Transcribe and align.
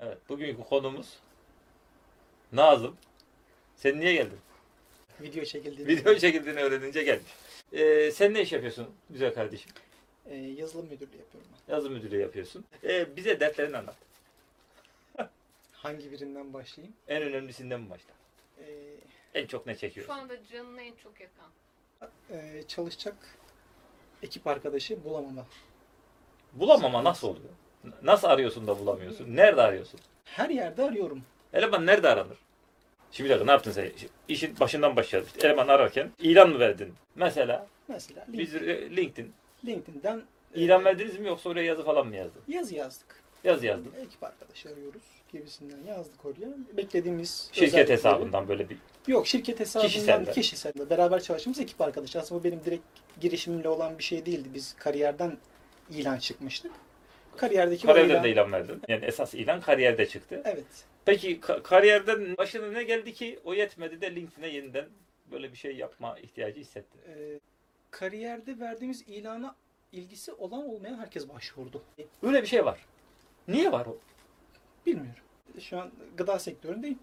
Evet, 0.00 0.18
bugünkü 0.28 0.62
konumuz 0.64 1.18
Nazım. 2.52 2.96
Sen 3.76 4.00
niye 4.00 4.12
geldin? 4.12 4.38
Video 5.20 5.44
çekildiğini. 5.44 5.88
Video 5.88 6.14
çekildiğini 6.14 6.60
öğrenince 6.60 7.02
gelmiş. 7.02 7.30
Ee, 7.72 8.10
sen 8.10 8.34
ne 8.34 8.42
iş 8.42 8.52
yapıyorsun 8.52 8.94
güzel 9.10 9.34
kardeşim? 9.34 9.70
Ee, 10.26 10.34
yazılım 10.36 10.86
müdürlüğü 10.86 11.16
yapıyorum 11.16 11.50
ben. 11.68 11.74
Yazı 11.74 11.90
müdürlüğü 11.90 12.20
yapıyorsun. 12.20 12.64
Ee, 12.84 13.16
bize 13.16 13.40
dertlerini 13.40 13.76
anlat. 13.76 13.96
Hangi 15.72 16.12
birinden 16.12 16.52
başlayayım? 16.54 16.96
En 17.08 17.22
önemlisinden 17.22 17.80
mi 17.80 17.90
başla? 17.90 18.10
Ee, 18.58 18.94
En 19.34 19.46
çok 19.46 19.66
ne 19.66 19.74
Şu 19.74 19.80
çekiyorsun? 19.80 20.14
anda 20.14 20.44
canına 20.46 20.82
en 20.82 20.94
çok 20.94 21.12
yakan. 21.20 21.50
e, 22.30 22.62
çalışacak 22.68 23.16
ekip 24.22 24.46
arkadaşı 24.46 25.04
bulamama. 25.04 25.46
Bulamama 26.52 27.04
nasıl 27.04 27.28
oluyor? 27.28 27.48
Nasıl 28.02 28.28
arıyorsun 28.28 28.66
da 28.66 28.78
bulamıyorsun? 28.78 29.36
Nerede 29.36 29.62
arıyorsun? 29.62 30.00
Her 30.24 30.50
yerde 30.50 30.82
arıyorum. 30.82 31.22
Eleman 31.52 31.86
nerede 31.86 32.08
aranır? 32.08 32.36
Şimdi 33.12 33.28
bir 33.30 33.34
dakika 33.34 33.44
ne 33.46 33.50
yaptın 33.50 33.70
sen? 33.72 33.90
İşin 34.28 34.60
başından 34.60 34.96
başlayalım. 34.96 35.28
İşte 35.34 35.46
eleman 35.48 35.68
ararken 35.68 36.10
ilan 36.18 36.50
mı 36.50 36.58
verdin? 36.58 36.94
Mesela 37.14 37.66
Mesela 37.88 38.24
Link- 38.32 38.38
biz 38.38 38.54
e, 38.54 38.96
LinkedIn 38.96 39.32
LinkedIn'den 39.66 40.22
e, 40.54 40.60
ilan 40.60 40.84
verdiniz 40.84 41.18
mi 41.18 41.26
yoksa 41.28 41.48
oraya 41.50 41.62
yazı 41.64 41.84
falan 41.84 42.06
mı 42.06 42.16
yazdın? 42.16 42.42
yazı 42.48 42.74
yazdık. 42.74 43.22
Yazı 43.44 43.66
yazdın. 43.66 43.92
Ekip 44.06 44.22
arkadaşı 44.24 44.68
arıyoruz 44.68 45.02
gibisinden 45.32 45.78
yazdık 45.88 46.24
oraya. 46.24 46.48
Beklediğimiz 46.76 47.48
Şirket 47.52 47.74
özellikleri- 47.74 47.92
hesabından 47.92 48.48
böyle 48.48 48.68
bir 48.70 48.76
Yok 49.06 49.26
şirket 49.26 49.60
hesabından 49.60 49.88
Kişiselde. 49.88 50.32
kişisel. 50.32 50.72
Beraber 50.90 51.20
çalıştığımız 51.22 51.60
ekip 51.60 51.80
arkadaşı. 51.80 52.18
Aslında 52.20 52.40
bu 52.40 52.44
benim 52.44 52.64
direkt 52.64 52.82
girişimimle 53.20 53.68
olan 53.68 53.98
bir 53.98 54.04
şey 54.04 54.26
değildi. 54.26 54.48
Biz 54.54 54.74
kariyerden 54.78 55.36
ilan 55.90 56.18
çıkmıştık. 56.18 56.72
Kariyerdeki 57.36 57.86
o 57.86 57.90
kariyerden 57.90 58.14
ilan- 58.14 58.24
de 58.24 58.30
ilan 58.30 58.52
verdin. 58.52 58.82
Yani 58.88 59.04
esas 59.04 59.34
ilan 59.34 59.60
kariyerde 59.60 60.08
çıktı. 60.08 60.42
Evet. 60.44 60.64
Peki 61.04 61.40
ka- 61.40 61.62
kariyerden 61.62 62.36
başına 62.36 62.66
ne 62.66 62.82
geldi 62.84 63.14
ki 63.14 63.38
o 63.44 63.54
yetmedi 63.54 64.00
de 64.00 64.14
LinkedIn'e 64.14 64.48
yeniden 64.48 64.84
böyle 65.30 65.52
bir 65.52 65.56
şey 65.56 65.76
yapma 65.76 66.18
ihtiyacı 66.18 66.60
hissettin? 66.60 67.00
Ee, 67.08 67.40
kariyerde 67.90 68.60
verdiğimiz 68.60 69.02
ilana 69.08 69.56
ilgisi 69.92 70.32
olan 70.32 70.68
olmayan 70.68 70.98
herkes 70.98 71.28
başvurdu. 71.28 71.82
Böyle 72.22 72.42
bir 72.42 72.46
şey 72.46 72.64
var. 72.64 72.86
Niye 73.48 73.72
var 73.72 73.86
o? 73.86 73.98
Bilmiyorum. 74.86 75.22
Şu 75.60 75.78
an 75.80 75.90
gıda 76.16 76.38
sektöründeyim. 76.38 76.98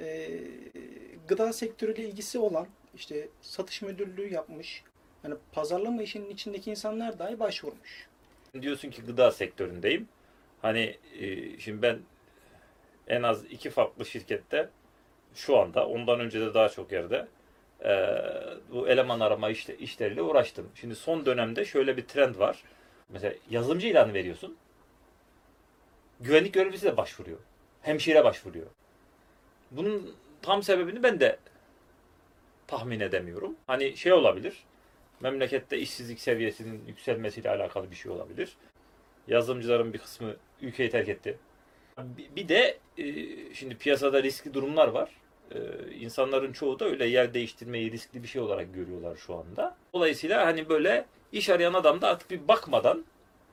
Ee, 0.00 0.40
gıda 1.28 1.52
sektörüyle 1.52 2.04
ilgisi 2.04 2.38
olan 2.38 2.66
işte 2.94 3.28
satış 3.40 3.82
müdürlüğü 3.82 4.32
yapmış. 4.32 4.84
Hani 5.22 5.34
pazarlama 5.52 6.02
işinin 6.02 6.30
içindeki 6.30 6.70
insanlar 6.70 7.18
dahi 7.18 7.40
başvurmuş. 7.40 8.08
Diyorsun 8.60 8.90
ki 8.90 9.02
gıda 9.02 9.30
sektöründeyim. 9.30 10.08
Hani 10.62 10.98
e, 11.18 11.58
şimdi 11.58 11.82
ben 11.82 11.98
en 13.08 13.22
az 13.22 13.44
iki 13.44 13.70
farklı 13.70 14.06
şirkette 14.06 14.68
şu 15.34 15.58
anda 15.58 15.88
ondan 15.88 16.20
önce 16.20 16.40
de 16.40 16.54
daha 16.54 16.68
çok 16.68 16.92
yerde 16.92 17.28
e, 17.84 18.18
bu 18.72 18.88
eleman 18.88 19.20
arama 19.20 19.50
işte, 19.50 19.76
işleriyle 19.78 20.22
uğraştım. 20.22 20.70
Şimdi 20.74 20.94
son 20.94 21.26
dönemde 21.26 21.64
şöyle 21.64 21.96
bir 21.96 22.06
trend 22.06 22.38
var. 22.38 22.62
Mesela 23.08 23.34
yazılımcı 23.50 23.88
ilanı 23.88 24.14
veriyorsun. 24.14 24.56
Güvenlik 26.20 26.54
görevlisi 26.54 26.86
de 26.86 26.96
başvuruyor. 26.96 27.38
Hemşire 27.82 28.24
başvuruyor. 28.24 28.66
Bunun 29.70 30.14
tam 30.42 30.62
sebebini 30.62 31.02
ben 31.02 31.20
de 31.20 31.38
tahmin 32.66 33.00
edemiyorum. 33.00 33.56
Hani 33.66 33.96
şey 33.96 34.12
olabilir. 34.12 34.64
Memlekette 35.22 35.78
işsizlik 35.78 36.20
seviyesinin 36.20 36.84
yükselmesiyle 36.86 37.50
alakalı 37.50 37.90
bir 37.90 37.96
şey 37.96 38.12
olabilir. 38.12 38.56
Yazılımcıların 39.28 39.92
bir 39.92 39.98
kısmı 39.98 40.36
ülkeyi 40.62 40.90
terk 40.90 41.08
etti. 41.08 41.38
Bir 42.36 42.48
de 42.48 42.78
e, 42.98 43.04
şimdi 43.54 43.76
piyasada 43.76 44.22
riskli 44.22 44.54
durumlar 44.54 44.88
var. 44.88 45.10
E, 45.54 45.58
İnsanların 45.94 46.52
çoğu 46.52 46.78
da 46.78 46.84
öyle 46.84 47.06
yer 47.06 47.34
değiştirmeyi 47.34 47.92
riskli 47.92 48.22
bir 48.22 48.28
şey 48.28 48.42
olarak 48.42 48.74
görüyorlar 48.74 49.16
şu 49.16 49.34
anda. 49.34 49.76
Dolayısıyla 49.94 50.46
hani 50.46 50.68
böyle 50.68 51.06
iş 51.32 51.48
arayan 51.50 51.74
adam 51.74 52.00
da 52.00 52.08
artık 52.08 52.30
bir 52.30 52.48
bakmadan 52.48 53.04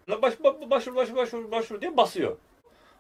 baş, 0.07 0.43
baş, 0.43 0.55
başvur 0.69 0.95
başvur 0.95 1.15
başvur 1.15 1.51
başvur 1.51 1.81
diye 1.81 1.97
basıyor. 1.97 2.37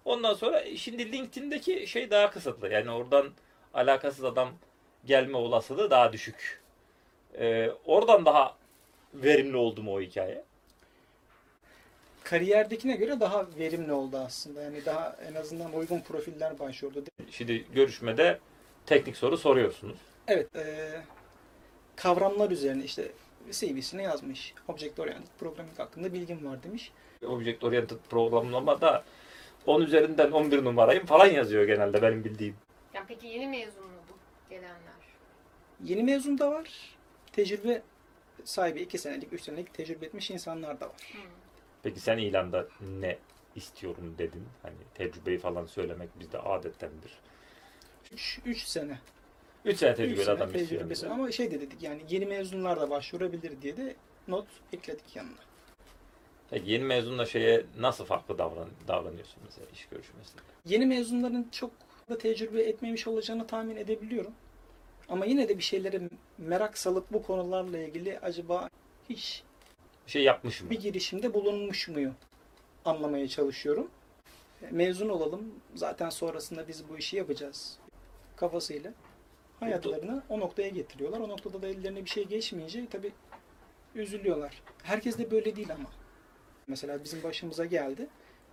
Ondan 0.05 0.33
sonra 0.33 0.63
şimdi 0.75 1.11
LinkedIn'deki 1.11 1.87
şey 1.87 2.11
daha 2.11 2.31
kısıtlı. 2.31 2.69
Yani 2.69 2.91
oradan 2.91 3.29
alakasız 3.73 4.23
adam 4.23 4.49
gelme 5.05 5.37
olasılığı 5.37 5.91
daha 5.91 6.13
düşük. 6.13 6.61
E, 7.39 7.71
oradan 7.85 8.25
daha 8.25 8.58
verimli 9.13 9.57
oldu 9.57 9.83
mu 9.83 9.95
o 9.95 10.01
hikaye? 10.01 10.43
Kariyerdekine 12.23 12.95
göre 12.95 13.19
daha 13.19 13.47
verimli 13.59 13.93
oldu 13.93 14.17
aslında. 14.17 14.61
Yani 14.61 14.85
daha 14.85 15.17
en 15.29 15.33
azından 15.35 15.73
uygun 15.73 15.99
profiller 15.99 16.59
başvurdu. 16.59 17.03
Şimdi 17.31 17.65
görüşmede 17.73 18.39
teknik 18.85 19.17
soru 19.17 19.37
soruyorsunuz. 19.37 19.97
Evet, 20.27 20.55
e, 20.55 20.91
kavramlar 21.95 22.51
üzerine 22.51 22.83
işte 22.83 23.11
CV'sine 23.51 24.03
yazmış. 24.03 24.53
Object 24.67 24.99
Oriented 24.99 25.31
Programming 25.39 25.79
hakkında 25.79 26.13
bilgim 26.13 26.45
var 26.45 26.63
demiş. 26.63 26.91
Object 27.25 27.63
Oriented 27.63 27.97
programlamada 28.09 29.03
10 29.65 29.81
üzerinden 29.81 30.31
11 30.31 30.63
numarayım 30.63 31.05
falan 31.05 31.25
yazıyor 31.25 31.63
genelde 31.63 32.01
benim 32.01 32.23
bildiğim. 32.23 32.55
Yani 32.93 33.05
peki 33.07 33.27
yeni 33.27 33.47
mezun 33.47 33.83
mu 33.83 33.97
bu 34.09 34.13
gelenler? 34.49 34.99
Yeni 35.83 36.03
mezun 36.03 36.39
da 36.39 36.51
var. 36.51 36.69
Tecrübe 37.31 37.81
sahibi 38.43 38.81
2 38.81 38.97
senelik, 38.97 39.33
3 39.33 39.41
senelik 39.41 39.73
tecrübe 39.73 40.05
etmiş 40.05 40.31
insanlar 40.31 40.79
da 40.79 40.85
var. 40.85 41.13
Hı. 41.13 41.17
Peki 41.83 41.99
sen 41.99 42.17
ilanda 42.17 42.67
ne 42.99 43.17
istiyorum 43.55 44.15
dedin? 44.17 44.45
Hani 44.61 44.75
tecrübeyi 44.93 45.37
falan 45.39 45.65
söylemek 45.65 46.19
bizde 46.19 46.39
adettendir. 46.39 47.11
3 48.45 48.63
sene. 48.63 48.99
3 49.65 49.77
sene 49.77 49.95
tecrübeli 49.95 50.25
sene 50.25 50.35
adam 50.35 50.51
tecrübesi. 50.51 50.93
istiyorum. 50.93 51.19
Ama 51.19 51.31
şey 51.31 51.51
de 51.51 51.61
dedik 51.61 51.83
yani 51.83 52.01
yeni 52.09 52.25
mezunlar 52.25 52.81
da 52.81 52.89
başvurabilir 52.89 53.61
diye 53.61 53.77
de 53.77 53.95
not 54.27 54.47
ekledik 54.73 55.15
yanına. 55.15 55.39
Peki 56.49 56.71
yeni 56.71 56.83
mezunla 56.83 57.25
şeye 57.25 57.65
nasıl 57.79 58.05
farklı 58.05 58.37
davran 58.37 58.69
davranıyorsun 58.87 59.39
mesela 59.45 59.67
iş 59.73 59.85
görüşmesinde? 59.85 60.41
Yeni 60.65 60.85
mezunların 60.85 61.47
çok 61.51 61.71
da 62.09 62.17
tecrübe 62.17 62.61
etmemiş 62.61 63.07
olacağını 63.07 63.47
tahmin 63.47 63.75
edebiliyorum. 63.75 64.33
Ama 65.09 65.25
yine 65.25 65.49
de 65.49 65.57
bir 65.57 65.63
şeylere 65.63 66.01
merak 66.37 66.77
salıp 66.77 67.13
bu 67.13 67.23
konularla 67.23 67.77
ilgili 67.77 68.19
acaba 68.19 68.69
hiç 69.09 69.43
Bir 70.07 70.11
şey 70.11 70.23
yapmış 70.23 70.61
mı? 70.61 70.69
bir 70.69 70.79
girişimde 70.79 71.33
bulunmuş 71.33 71.87
muyum 71.87 72.15
anlamaya 72.85 73.27
çalışıyorum. 73.27 73.87
Mezun 74.71 75.09
olalım 75.09 75.53
zaten 75.75 76.09
sonrasında 76.09 76.67
biz 76.67 76.89
bu 76.89 76.97
işi 76.97 77.17
yapacağız 77.17 77.77
kafasıyla 78.35 78.93
hayatlarını 79.59 80.23
o 80.29 80.39
noktaya 80.39 80.69
getiriyorlar. 80.69 81.19
O 81.19 81.29
noktada 81.29 81.61
da 81.61 81.67
ellerine 81.67 82.05
bir 82.05 82.09
şey 82.09 82.25
geçmeyince 82.27 82.85
tabii 82.91 83.11
üzülüyorlar. 83.95 84.61
Herkes 84.83 85.17
de 85.17 85.31
böyle 85.31 85.55
değil 85.55 85.71
ama. 85.73 85.89
Mesela 86.67 87.03
bizim 87.03 87.23
başımıza 87.23 87.65
geldi. 87.65 88.07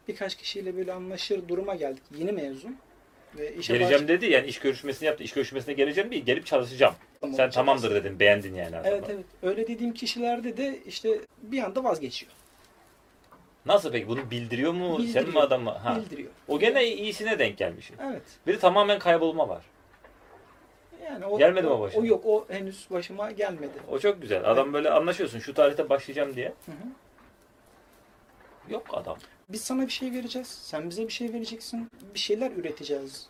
Birkaç 0.09 0.35
kişiyle 0.37 0.77
böyle 0.77 0.93
anlaşır 0.93 1.49
duruma 1.49 1.75
geldik. 1.75 2.03
Yeni 2.19 2.33
mezun. 2.33 2.77
Ve 3.35 3.55
işe 3.55 3.79
Geleceğim 3.79 4.09
dedi 4.09 4.27
yani 4.27 4.47
iş 4.47 4.59
görüşmesini 4.59 5.07
yaptı. 5.07 5.25
İş 5.25 5.33
görüşmesine 5.33 5.75
geleceğim 5.75 6.11
değil 6.11 6.25
gelip 6.25 6.47
çalışacağım. 6.47 6.95
başlamam 7.23 7.37
Sen 7.37 7.51
tamamdır 7.51 7.95
dedin 7.95 8.21
beğendin 8.21 8.55
yani 8.55 8.77
adamı. 8.77 8.87
Evet 8.87 9.05
evet. 9.11 9.25
Öyle 9.43 9.69
dediğim 9.69 9.95
kişilerde 9.95 10.57
de 10.57 10.79
işte 10.87 11.21
bir 11.43 11.63
anda 11.63 11.85
vazgeçiyor. 11.85 12.33
Nasıl 13.67 13.93
peki 13.93 14.09
bunu 14.09 14.31
bildiriyor 14.31 14.73
mu? 14.73 14.97
Sen 14.99 15.07
Bildiriyor. 15.07 15.29
mi 15.29 15.41
adamı? 15.41 15.71
Ha. 15.71 15.97
Bildiriyor. 15.97 16.31
O 16.49 16.59
gene 16.59 16.87
iyisine 16.87 17.39
denk 17.39 17.59
gelmiş. 17.59 17.91
Evet. 18.11 18.23
Biri 18.47 18.59
tamamen 18.59 18.99
kaybolma 18.99 19.49
var. 19.49 19.63
Yani 21.05 21.27
o, 21.27 21.39
Gelmedi 21.39 21.67
mi 21.67 21.73
o, 21.73 21.81
başına? 21.81 22.01
o 22.01 22.05
yok. 22.05 22.27
O 22.27 22.45
henüz 22.49 22.87
başıma 22.91 23.31
gelmedi. 23.31 23.73
O 23.91 23.99
çok 23.99 24.23
güzel. 24.23 24.51
Adam 24.51 24.73
böyle 24.73 24.91
anlaşıyorsun 24.91 25.39
şu 25.39 25.55
tarihte 25.55 25.89
başlayacağım 25.89 26.37
diye. 26.37 26.53
Hı 26.67 26.73
hı. 26.73 26.77
Yok 28.73 28.87
adam. 28.93 29.17
Biz 29.49 29.61
sana 29.61 29.87
bir 29.87 29.93
şey 29.93 30.13
vereceğiz. 30.13 30.49
Sen 30.49 30.91
bize 30.91 31.03
bir 31.09 31.13
şey 31.13 31.33
vereceksin. 31.33 31.89
Bir 32.15 32.19
şeyler 32.19 32.51
üreteceğiz 32.51 33.27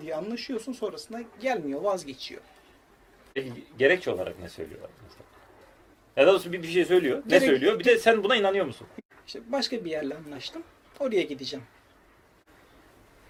diye 0.00 0.14
anlaşıyorsun. 0.16 0.72
Sonrasında 0.72 1.20
gelmiyor. 1.40 1.82
Vazgeçiyor. 1.82 2.40
Peki, 3.34 3.52
gerekçe 3.78 4.10
olarak 4.10 4.38
ne 4.40 4.48
söylüyorlar 4.48 4.90
mesela? 5.02 5.24
Ya 6.16 6.26
da 6.26 6.32
doğrusu 6.32 6.52
bir, 6.52 6.62
bir 6.62 6.68
şey 6.68 6.84
söylüyor. 6.84 7.22
Ne 7.26 7.30
Gerek- 7.30 7.48
söylüyor? 7.48 7.78
Bir 7.78 7.84
de 7.84 7.98
sen 7.98 8.24
buna 8.24 8.36
inanıyor 8.36 8.66
musun? 8.66 8.86
İşte 9.26 9.40
başka 9.52 9.84
bir 9.84 9.90
yerle 9.90 10.16
anlaştım. 10.16 10.62
Oraya 11.00 11.22
gideceğim. 11.22 11.64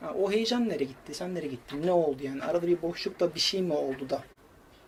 Ha, 0.01 0.15
o 0.15 0.33
heyecan 0.33 0.69
nereye 0.69 0.85
gitti? 0.85 1.15
Sen 1.15 1.35
nereye 1.35 1.49
gittin? 1.49 1.87
Ne 1.87 1.93
oldu 1.93 2.19
yani? 2.23 2.43
Arada 2.45 2.67
bir 2.67 2.83
boşlukta 2.83 3.35
bir 3.35 3.41
şey 3.41 3.63
mi 3.63 3.73
oldu 3.73 4.11
da? 4.11 4.23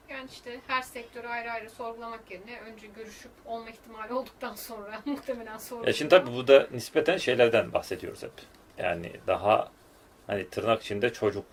Yani 0.09 0.29
işte 0.33 0.61
her 0.67 0.83
sektörü 0.83 1.27
ayrı 1.27 1.51
ayrı 1.51 1.71
sorgulamak 1.71 2.31
yerine 2.31 2.61
önce 2.61 2.87
görüşüp 2.87 3.31
olma 3.47 3.71
ihtimali 3.71 4.13
olduktan 4.13 4.55
sonra 4.55 5.01
muhtemelen 5.07 5.59
sorgulamak. 5.59 5.87
Ya 5.89 5.93
şimdi 5.93 6.09
tabii 6.09 6.33
burada 6.33 6.67
nispeten 6.73 7.17
şeylerden 7.17 7.73
bahsediyoruz 7.73 8.23
hep. 8.23 8.33
Yani 8.79 9.13
daha 9.27 9.71
hani 10.27 10.51
tırnak 10.51 10.83
içinde 10.83 11.13
çocuk 11.13 11.45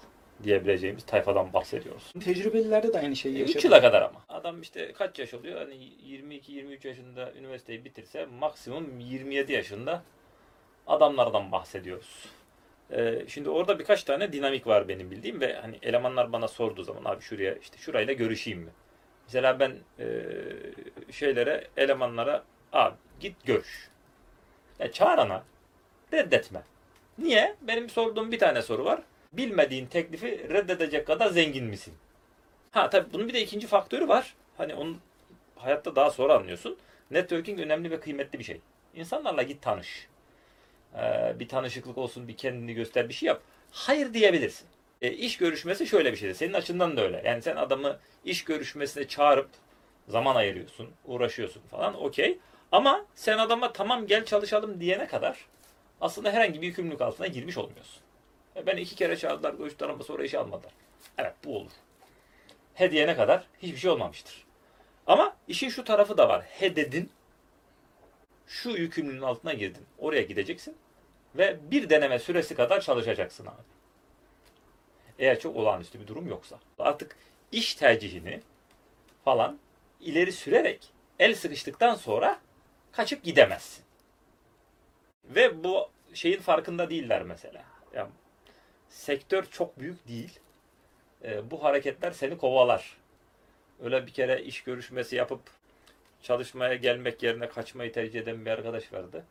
diyebileceğimiz 0.43 1.05
tayfadan 1.05 1.53
bahsediyoruz. 1.53 2.13
Tecrübelilerde 2.23 2.93
de 2.93 2.99
aynı 2.99 3.15
şeyi 3.15 3.35
3 3.35 3.39
yaşadık. 3.41 3.63
yıla 3.63 3.81
kadar 3.81 4.01
ama. 4.01 4.21
Adam 4.29 4.61
işte 4.61 4.93
kaç 4.93 5.19
yaş 5.19 5.33
oluyor? 5.33 5.59
Hani 5.59 5.75
22-23 5.75 6.87
yaşında 6.87 7.33
üniversiteyi 7.33 7.85
bitirse 7.85 8.25
maksimum 8.25 8.99
27 8.99 9.53
yaşında 9.53 10.03
adamlardan 10.87 11.51
bahsediyoruz. 11.51 12.25
Ee, 12.91 13.23
şimdi 13.27 13.49
orada 13.49 13.79
birkaç 13.79 14.03
tane 14.03 14.33
dinamik 14.33 14.67
var 14.67 14.87
benim 14.87 15.11
bildiğim 15.11 15.41
ve 15.41 15.55
hani 15.55 15.79
elemanlar 15.81 16.33
bana 16.33 16.47
sorduğu 16.47 16.83
zaman 16.83 17.05
abi 17.05 17.21
şuraya 17.21 17.55
işte 17.55 17.77
şurayla 17.77 18.13
görüşeyim 18.13 18.59
mi? 18.59 18.71
Mesela 19.25 19.59
ben 19.59 19.75
e, 19.99 20.05
şeylere 21.11 21.67
elemanlara 21.77 22.43
abi 22.73 22.95
git 23.19 23.45
görüş. 23.45 23.89
Ya 24.79 24.91
çağırana 24.91 25.43
reddetme. 26.13 26.61
Niye? 27.17 27.55
Benim 27.61 27.89
sorduğum 27.89 28.31
bir 28.31 28.39
tane 28.39 28.61
soru 28.61 28.85
var. 28.85 29.01
Bilmediğin 29.33 29.85
teklifi 29.85 30.49
reddedecek 30.49 31.07
kadar 31.07 31.29
zengin 31.29 31.65
misin? 31.65 31.93
Ha 32.71 32.89
tabii 32.89 33.13
bunun 33.13 33.27
bir 33.27 33.33
de 33.33 33.41
ikinci 33.41 33.67
faktörü 33.67 34.07
var. 34.07 34.33
Hani 34.57 34.75
onun 34.75 35.01
hayatta 35.55 35.95
daha 35.95 36.11
sonra 36.11 36.33
anlıyorsun. 36.35 36.77
Networking 37.11 37.59
önemli 37.59 37.91
ve 37.91 37.99
kıymetli 37.99 38.39
bir 38.39 38.43
şey. 38.43 38.61
İnsanlarla 38.95 39.43
git 39.43 39.61
tanış. 39.61 40.07
Ee, 40.97 41.35
bir 41.39 41.47
tanışıklık 41.47 41.97
olsun, 41.97 42.27
bir 42.27 42.37
kendini 42.37 42.73
göster, 42.73 43.09
bir 43.09 43.13
şey 43.13 43.27
yap. 43.27 43.41
Hayır 43.71 44.13
diyebilirsin. 44.13 44.67
E, 45.01 45.11
iş 45.11 45.37
görüşmesi 45.37 45.87
şöyle 45.87 46.11
bir 46.11 46.17
şeydir. 46.17 46.33
Senin 46.33 46.53
açından 46.53 46.97
da 46.97 47.01
öyle. 47.01 47.21
Yani 47.25 47.41
sen 47.41 47.55
adamı 47.55 47.99
iş 48.25 48.43
görüşmesine 48.43 49.07
çağırıp 49.07 49.49
zaman 50.07 50.35
ayırıyorsun, 50.35 50.89
uğraşıyorsun 51.05 51.61
falan. 51.61 52.03
Okey. 52.03 52.39
Ama 52.71 53.05
sen 53.15 53.37
adama 53.37 53.73
tamam 53.73 54.07
gel 54.07 54.25
çalışalım 54.25 54.79
diyene 54.81 55.07
kadar 55.07 55.45
aslında 56.01 56.31
herhangi 56.31 56.61
bir 56.61 56.67
yükümlülük 56.67 57.01
altına 57.01 57.27
girmiş 57.27 57.57
olmuyorsun. 57.57 58.01
E, 58.55 58.65
beni 58.65 58.81
iki 58.81 58.95
kere 58.95 59.17
çağırdılar, 59.17 59.53
görüştüler 59.53 59.89
ama 59.89 60.03
sonra 60.03 60.23
işe 60.23 60.39
almadılar. 60.39 60.73
Evet 61.17 61.33
bu 61.45 61.57
olur. 61.57 61.71
He 62.73 62.91
diyene 62.91 63.15
kadar 63.15 63.47
hiçbir 63.61 63.77
şey 63.77 63.91
olmamıştır. 63.91 64.43
Ama 65.07 65.35
işin 65.47 65.69
şu 65.69 65.83
tarafı 65.83 66.17
da 66.17 66.29
var. 66.29 66.43
He 66.43 66.75
dedin, 66.75 67.11
şu 68.47 68.69
yükümlülüğün 68.69 69.21
altına 69.21 69.53
girdin. 69.53 69.85
Oraya 69.97 70.21
gideceksin 70.21 70.75
ve 71.35 71.57
bir 71.71 71.89
deneme 71.89 72.19
süresi 72.19 72.55
kadar 72.55 72.81
çalışacaksın 72.81 73.45
abi. 73.45 73.61
Eğer 75.19 75.39
çok 75.39 75.55
olağanüstü 75.55 75.99
bir 75.99 76.07
durum 76.07 76.27
yoksa. 76.27 76.59
Artık 76.79 77.15
iş 77.51 77.75
tercihini 77.75 78.41
falan 79.25 79.59
ileri 80.01 80.31
sürerek 80.31 80.89
el 81.19 81.35
sıkıştıktan 81.35 81.95
sonra 81.95 82.39
kaçıp 82.91 83.23
gidemezsin. 83.23 83.83
Ve 85.25 85.63
bu 85.63 85.89
şeyin 86.13 86.39
farkında 86.39 86.89
değiller 86.89 87.23
mesela. 87.23 87.63
Yani 87.95 88.09
sektör 88.89 89.45
çok 89.45 89.79
büyük 89.79 90.07
değil. 90.07 90.39
Ee, 91.23 91.51
bu 91.51 91.63
hareketler 91.63 92.11
seni 92.11 92.37
kovalar. 92.37 92.97
Öyle 93.83 94.07
bir 94.07 94.11
kere 94.13 94.43
iş 94.43 94.63
görüşmesi 94.63 95.15
yapıp 95.15 95.41
çalışmaya 96.21 96.75
gelmek 96.75 97.23
yerine 97.23 97.49
kaçmayı 97.49 97.91
tercih 97.91 98.21
eden 98.21 98.45
bir 98.45 98.51
arkadaş 98.51 98.93
vardı. 98.93 99.23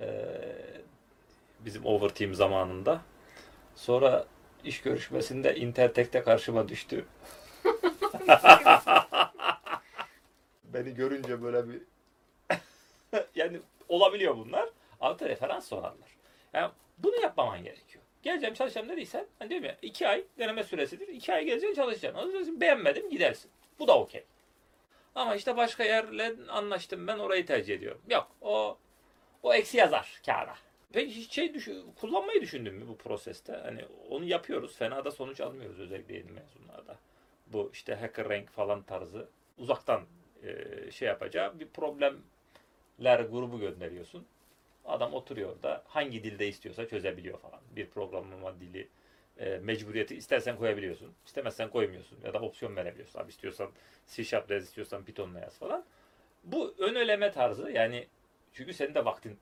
Ee, 0.00 0.06
bizim 1.64 1.86
overtime 1.86 2.34
zamanında. 2.34 3.00
Sonra 3.74 4.26
iş 4.64 4.80
görüşmesinde 4.82 5.56
Intertek'te 5.56 6.22
karşıma 6.22 6.68
düştü. 6.68 7.04
Beni 10.64 10.94
görünce 10.94 11.42
böyle 11.42 11.64
bir 11.68 11.82
yani 13.34 13.60
olabiliyor 13.88 14.36
bunlar. 14.36 14.68
Altı 15.00 15.28
referans 15.28 15.68
sorarlar. 15.68 16.16
Yani 16.52 16.70
bunu 16.98 17.16
yapmaman 17.16 17.64
gerekiyor. 17.64 18.04
Geleceğim 18.22 18.54
çalışacağım 18.54 18.88
dediysen 18.88 19.26
hani 19.38 19.50
diyorum 19.50 19.66
ya 19.66 19.76
iki 19.82 20.08
ay 20.08 20.24
deneme 20.38 20.64
süresidir. 20.64 21.08
iki 21.08 21.34
ay 21.34 21.44
geleceksin 21.44 21.74
çalışacaksın. 21.74 22.20
Sonra 22.20 22.60
beğenmedim 22.60 23.10
gidersin. 23.10 23.50
Bu 23.78 23.88
da 23.88 23.98
okey. 23.98 24.24
Ama 25.14 25.36
işte 25.36 25.56
başka 25.56 25.84
yerle 25.84 26.34
anlaştım 26.48 27.06
ben 27.06 27.18
orayı 27.18 27.46
tercih 27.46 27.74
ediyorum. 27.74 28.00
Yok 28.10 28.28
o 28.40 28.78
o 29.42 29.54
eksi 29.54 29.76
yazar 29.76 30.20
kâra. 30.26 30.54
Peki 30.94 31.34
şey 31.34 31.54
düşün, 31.54 31.92
kullanmayı 32.00 32.40
düşündün 32.40 32.74
mü 32.74 32.88
bu 32.88 32.96
proseste? 32.96 33.52
Hani 33.52 33.84
onu 34.10 34.24
yapıyoruz. 34.24 34.76
Fena 34.76 35.04
da 35.04 35.10
sonuç 35.10 35.40
almıyoruz 35.40 35.80
özellikle 35.80 36.14
yeni 36.14 36.30
mezunlarda. 36.30 36.98
Bu 37.46 37.70
işte 37.72 37.94
hacker 37.94 38.28
rank 38.28 38.50
falan 38.50 38.82
tarzı 38.82 39.28
uzaktan 39.58 40.02
e, 40.42 40.90
şey 40.90 41.08
yapacağı 41.08 41.60
bir 41.60 41.68
problemler 41.68 43.20
grubu 43.30 43.58
gönderiyorsun. 43.60 44.26
Adam 44.84 45.14
oturuyor 45.14 45.50
orada 45.50 45.82
hangi 45.86 46.24
dilde 46.24 46.48
istiyorsa 46.48 46.88
çözebiliyor 46.88 47.38
falan. 47.38 47.60
Bir 47.76 47.86
programlama 47.86 48.60
dili 48.60 48.88
e, 49.38 49.58
mecburiyeti 49.58 50.16
istersen 50.16 50.56
koyabiliyorsun. 50.56 51.12
istemezsen 51.26 51.70
koymuyorsun. 51.70 52.18
Ya 52.24 52.34
da 52.34 52.40
opsiyon 52.40 52.76
verebiliyorsun. 52.76 53.20
Abi 53.20 53.30
istiyorsan 53.30 53.70
C 54.06 54.24
Sharp 54.24 54.50
yaz, 54.50 54.64
istiyorsan 54.64 55.04
Python'la 55.04 55.40
yaz 55.40 55.58
falan. 55.58 55.84
Bu 56.44 56.74
ön 56.78 56.94
eleme 56.94 57.32
tarzı 57.32 57.70
yani 57.70 58.06
çünkü 58.52 58.72
senin 58.72 58.94
de 58.94 59.04
vaktin 59.04 59.38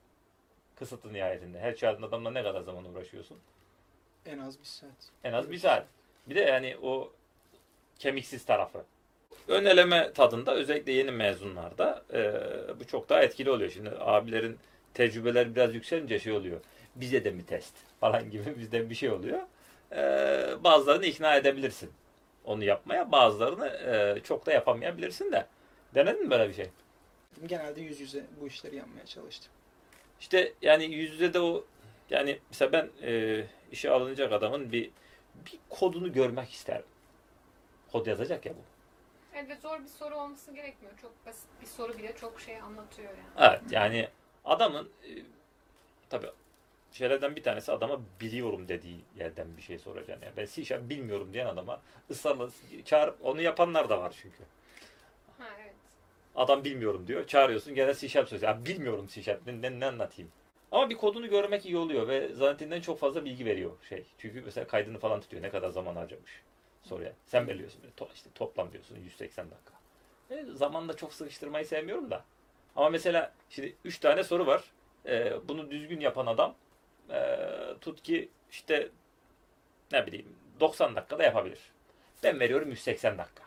kısıtlı 0.82 1.12
nihayetinde. 1.12 1.60
Her 1.60 1.76
çağırdığın 1.76 2.02
adamla 2.02 2.30
ne 2.30 2.42
kadar 2.42 2.60
zaman 2.60 2.84
uğraşıyorsun? 2.84 3.38
En 4.26 4.38
az 4.38 4.60
bir 4.60 4.64
saat. 4.64 4.90
En 5.24 5.32
az 5.32 5.50
bir 5.50 5.58
saat. 5.58 5.86
Bir 6.26 6.34
de 6.34 6.40
yani 6.40 6.76
o 6.82 7.12
kemiksiz 7.98 8.44
tarafı. 8.44 8.84
Ön 9.48 9.64
eleme 9.64 10.12
tadında 10.12 10.54
özellikle 10.54 10.92
yeni 10.92 11.10
mezunlarda 11.10 12.04
e, 12.12 12.80
bu 12.80 12.86
çok 12.86 13.08
daha 13.08 13.22
etkili 13.22 13.50
oluyor. 13.50 13.70
Şimdi 13.70 13.90
abilerin 13.98 14.58
tecrübeler 14.94 15.54
biraz 15.54 15.74
yükselince 15.74 16.18
şey 16.18 16.32
oluyor. 16.32 16.60
Bize 16.96 17.24
de 17.24 17.30
mi 17.30 17.46
test 17.46 17.74
falan 18.00 18.30
gibi 18.30 18.56
bizden 18.58 18.90
bir 18.90 18.94
şey 18.94 19.10
oluyor. 19.10 19.40
E, 19.92 20.64
bazılarını 20.64 21.06
ikna 21.06 21.36
edebilirsin 21.36 21.90
onu 22.44 22.64
yapmaya. 22.64 23.12
Bazılarını 23.12 23.66
e, 23.68 24.20
çok 24.20 24.46
da 24.46 24.52
yapamayabilirsin 24.52 25.32
de. 25.32 25.46
Denedin 25.94 26.24
mi 26.24 26.30
böyle 26.30 26.48
bir 26.48 26.54
şey? 26.54 26.70
Genelde 27.46 27.80
yüz 27.80 28.00
yüze 28.00 28.24
bu 28.40 28.46
işleri 28.46 28.76
yapmaya 28.76 29.06
çalıştım. 29.06 29.52
İşte 30.22 30.52
yani 30.62 30.84
yüz 30.84 31.12
yüze 31.12 31.34
de 31.34 31.40
o 31.40 31.64
yani 32.10 32.38
mesela 32.50 32.72
ben 32.72 32.90
e, 33.02 33.44
işe 33.72 33.90
alınacak 33.90 34.32
adamın 34.32 34.72
bir 34.72 34.90
bir 35.34 35.58
kodunu 35.68 36.12
görmek 36.12 36.50
isterim. 36.50 36.84
Kod 37.92 38.06
yazacak 38.06 38.46
ya 38.46 38.52
bu. 38.52 38.60
Evet 39.34 39.60
zor 39.62 39.80
bir 39.80 39.88
soru 39.88 40.16
olması 40.16 40.54
gerekmiyor. 40.54 40.98
Çok 41.02 41.26
basit 41.26 41.48
bir 41.60 41.66
soru 41.66 41.98
bile 41.98 42.16
çok 42.16 42.40
şey 42.40 42.60
anlatıyor 42.60 43.10
yani. 43.10 43.50
Evet 43.50 43.60
yani 43.70 44.08
adamın 44.44 44.90
e, 45.04 45.10
tabii 46.10 46.30
şeylerden 46.92 47.36
bir 47.36 47.42
tanesi 47.42 47.72
adama 47.72 48.00
biliyorum 48.20 48.68
dediği 48.68 49.00
yerden 49.18 49.56
bir 49.56 49.62
şey 49.62 49.78
soracaksın. 49.78 50.26
Yani 50.26 50.36
ben 50.36 50.64
C 50.64 50.88
bilmiyorum 50.90 51.32
diyen 51.32 51.46
adama 51.46 51.80
ısrarla 52.10 52.48
çağırıp 52.84 53.18
onu 53.22 53.42
yapanlar 53.42 53.88
da 53.88 53.98
var 54.00 54.14
çünkü. 54.22 54.44
Adam 56.36 56.64
bilmiyorum 56.64 57.06
diyor. 57.06 57.26
Çağırıyorsun 57.26 57.74
gene 57.74 57.94
C 57.94 58.08
Sharp 58.08 58.28
söylüyor. 58.28 58.52
Ya 58.52 58.64
bilmiyorum 58.64 59.06
C 59.10 59.22
Sharp 59.22 59.46
ne, 59.46 59.62
ne, 59.62 59.80
ne 59.80 59.86
anlatayım. 59.86 60.30
Ama 60.72 60.90
bir 60.90 60.94
kodunu 60.94 61.28
görmek 61.28 61.66
iyi 61.66 61.76
oluyor 61.76 62.08
ve 62.08 62.28
zannetinden 62.34 62.80
çok 62.80 62.98
fazla 62.98 63.24
bilgi 63.24 63.44
veriyor 63.44 63.72
şey. 63.88 64.04
Çünkü 64.18 64.40
mesela 64.40 64.66
kaydını 64.66 64.98
falan 64.98 65.20
tutuyor. 65.20 65.42
Ne 65.42 65.50
kadar 65.50 65.70
zaman 65.70 65.96
harcamış 65.96 66.42
soruya. 66.82 67.12
Sen 67.26 67.48
belirliyorsun. 67.48 67.80
To, 67.96 68.08
işte 68.14 68.30
toplam 68.34 68.72
diyorsun 68.72 68.96
180 68.96 69.50
dakika. 69.50 69.72
E, 70.30 70.44
zamanla 70.56 70.96
çok 70.96 71.14
sıkıştırmayı 71.14 71.66
sevmiyorum 71.66 72.10
da. 72.10 72.24
Ama 72.76 72.88
mesela 72.90 73.32
şimdi 73.48 73.76
3 73.84 73.98
tane 73.98 74.24
soru 74.24 74.46
var. 74.46 74.64
E, 75.06 75.48
bunu 75.48 75.70
düzgün 75.70 76.00
yapan 76.00 76.26
adam 76.26 76.54
e, 77.10 77.38
tut 77.80 78.02
ki 78.02 78.28
işte 78.50 78.88
ne 79.92 80.06
bileyim 80.06 80.36
90 80.60 80.96
dakikada 80.96 81.22
yapabilir. 81.22 81.58
Ben 82.22 82.40
veriyorum 82.40 82.70
180 82.70 83.18
dakika. 83.18 83.42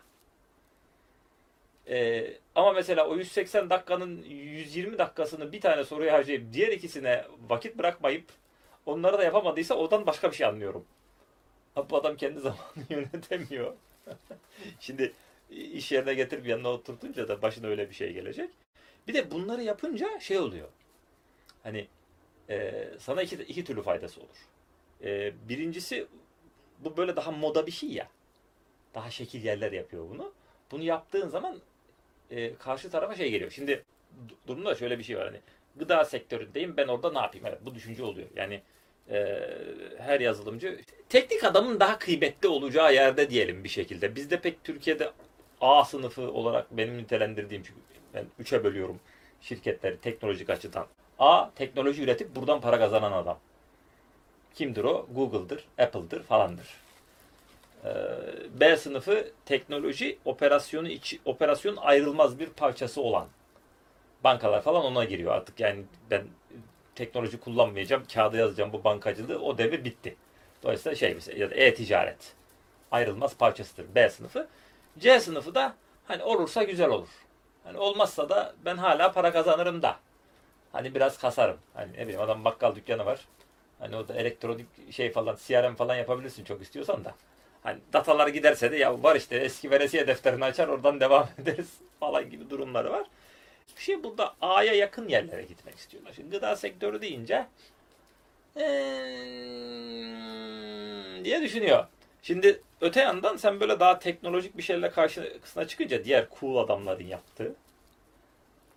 Ee, 1.89 2.33
ama 2.55 2.73
mesela 2.73 3.07
o 3.07 3.15
180 3.15 3.69
dakikanın 3.69 4.23
120 4.23 4.97
dakikasını 4.97 5.51
bir 5.51 5.61
tane 5.61 5.83
soruya 5.83 6.13
harcayıp 6.13 6.53
diğer 6.53 6.71
ikisine 6.71 7.25
vakit 7.49 7.77
bırakmayıp 7.77 8.25
onları 8.85 9.17
da 9.17 9.23
yapamadıysa 9.23 9.75
oradan 9.75 10.05
başka 10.05 10.31
bir 10.31 10.35
şey 10.35 10.47
anlıyorum. 10.47 10.85
Bu 11.89 11.97
adam 11.97 12.17
kendi 12.17 12.39
zamanını 12.39 12.85
yönetemiyor. 12.89 13.73
Şimdi 14.79 15.13
iş 15.49 15.91
yerine 15.91 16.13
getirip 16.13 16.47
yanına 16.47 16.69
oturtunca 16.69 17.27
da 17.27 17.41
başına 17.41 17.67
öyle 17.67 17.89
bir 17.89 17.95
şey 17.95 18.13
gelecek. 18.13 18.49
Bir 19.07 19.13
de 19.13 19.31
bunları 19.31 19.63
yapınca 19.63 20.19
şey 20.19 20.39
oluyor. 20.39 20.67
Hani 21.63 21.87
e, 22.49 22.87
sana 22.99 23.21
iki, 23.21 23.35
iki 23.35 23.63
türlü 23.63 23.81
faydası 23.81 24.21
olur. 24.21 24.47
E, 25.03 25.33
birincisi 25.49 26.07
bu 26.79 26.97
böyle 26.97 27.15
daha 27.15 27.31
moda 27.31 27.67
bir 27.67 27.71
şey 27.71 27.89
ya. 27.89 28.07
Daha 28.93 29.11
şekil 29.11 29.43
yerler 29.43 29.71
yapıyor 29.71 30.09
bunu. 30.09 30.33
Bunu 30.71 30.83
yaptığın 30.83 31.29
zaman 31.29 31.59
e, 32.31 32.55
karşı 32.55 32.89
tarafa 32.89 33.15
şey 33.15 33.31
geliyor. 33.31 33.51
Şimdi 33.51 33.83
du- 34.29 34.47
durumda 34.47 34.75
şöyle 34.75 34.99
bir 34.99 35.03
şey 35.03 35.17
var 35.17 35.25
hani 35.27 35.39
gıda 35.75 36.05
sektöründeyim 36.05 36.77
ben 36.77 36.87
orada 36.87 37.11
ne 37.11 37.19
yapayım? 37.19 37.45
Evet 37.47 37.59
bu 37.65 37.75
düşünce 37.75 38.03
oluyor. 38.03 38.27
Yani 38.35 38.61
e, 39.09 39.39
her 39.97 40.19
yazılımcı 40.19 40.79
teknik 41.09 41.43
adamın 41.43 41.79
daha 41.79 41.99
kıymetli 41.99 42.47
olacağı 42.47 42.93
yerde 42.93 43.29
diyelim 43.29 43.63
bir 43.63 43.69
şekilde. 43.69 44.15
Bizde 44.15 44.39
pek 44.41 44.63
Türkiye'de 44.63 45.11
A 45.61 45.85
sınıfı 45.85 46.31
olarak 46.31 46.77
benim 46.77 46.97
nitelendirdiğim 46.97 47.63
çünkü 47.63 47.79
ben 48.13 48.25
üçe 48.39 48.63
bölüyorum 48.63 48.99
şirketleri 49.41 49.99
teknolojik 49.99 50.49
açıdan. 50.49 50.87
A 51.19 51.49
teknoloji 51.55 52.03
üretip 52.03 52.35
buradan 52.35 52.61
para 52.61 52.79
kazanan 52.79 53.11
adam. 53.11 53.39
Kimdir 54.55 54.83
o? 54.83 55.07
Google'dır, 55.15 55.65
Apple'dır 55.77 56.23
falandır. 56.23 56.84
Ee, 57.85 57.89
B 58.59 58.77
sınıfı 58.77 59.31
teknoloji 59.45 60.17
operasyonu 60.25 60.89
içi, 60.89 61.19
operasyon 61.25 61.75
ayrılmaz 61.75 62.39
bir 62.39 62.49
parçası 62.49 63.01
olan 63.01 63.27
bankalar 64.23 64.61
falan 64.61 64.85
ona 64.85 65.03
giriyor 65.03 65.31
artık 65.31 65.59
yani 65.59 65.83
ben 66.11 66.23
teknoloji 66.95 67.39
kullanmayacağım, 67.39 68.03
kağıda 68.13 68.37
yazacağım 68.37 68.73
bu 68.73 68.83
bankacılığı 68.83 69.39
o 69.41 69.57
devir 69.57 69.85
bitti. 69.85 70.15
Dolayısıyla 70.63 70.95
şey 70.95 71.13
mesela 71.13 71.55
e-ticaret 71.55 72.33
ayrılmaz 72.91 73.37
parçasıdır 73.37 73.95
B 73.95 74.09
sınıfı. 74.09 74.47
C 74.99 75.19
sınıfı 75.19 75.55
da 75.55 75.75
hani 76.07 76.23
olursa 76.23 76.63
güzel 76.63 76.89
olur. 76.89 77.09
Hani 77.63 77.77
olmazsa 77.77 78.29
da 78.29 78.53
ben 78.65 78.77
hala 78.77 79.11
para 79.11 79.31
kazanırım 79.31 79.81
da. 79.81 79.99
Hani 80.71 80.95
biraz 80.95 81.17
kasarım. 81.17 81.57
Hani 81.73 81.93
ne 81.93 82.01
bileyim 82.01 82.21
adam 82.21 82.45
bakkal 82.45 82.75
dükkanı 82.75 83.05
var. 83.05 83.27
Hani 83.79 83.95
o 83.95 84.07
da 84.07 84.13
elektronik 84.13 84.67
şey 84.91 85.11
falan 85.11 85.37
CRM 85.47 85.75
falan 85.75 85.95
yapabilirsin 85.95 86.43
çok 86.43 86.61
istiyorsan 86.61 87.05
da. 87.05 87.15
Hani 87.65 87.79
datalar 87.93 88.27
giderse 88.27 88.71
de 88.71 88.77
ya 88.77 89.03
var 89.03 89.15
işte 89.15 89.35
eski 89.35 89.71
veresiye 89.71 90.07
defterini 90.07 90.45
açar 90.45 90.67
oradan 90.67 90.99
devam 90.99 91.27
ederiz 91.41 91.73
falan 91.99 92.29
gibi 92.29 92.49
durumları 92.49 92.91
var. 92.91 93.07
Bir 93.77 93.81
şey 93.81 94.03
burada 94.03 94.35
A'ya 94.41 94.73
yakın 94.73 95.07
yerlere 95.07 95.43
gitmek 95.43 95.75
istiyorlar. 95.75 96.13
Şimdi 96.15 96.29
gıda 96.29 96.55
sektörü 96.55 97.01
deyince 97.01 97.47
eee, 98.55 98.65
diye 101.23 101.41
düşünüyor. 101.41 101.85
Şimdi 102.21 102.61
öte 102.81 103.01
yandan 103.01 103.37
sen 103.37 103.59
böyle 103.59 103.79
daha 103.79 103.99
teknolojik 103.99 104.57
bir 104.57 104.63
şeyle 104.63 104.89
karşısına 104.89 105.67
çıkınca 105.67 106.03
diğer 106.03 106.27
cool 106.39 106.57
adamların 106.57 107.07
yaptığı 107.07 107.55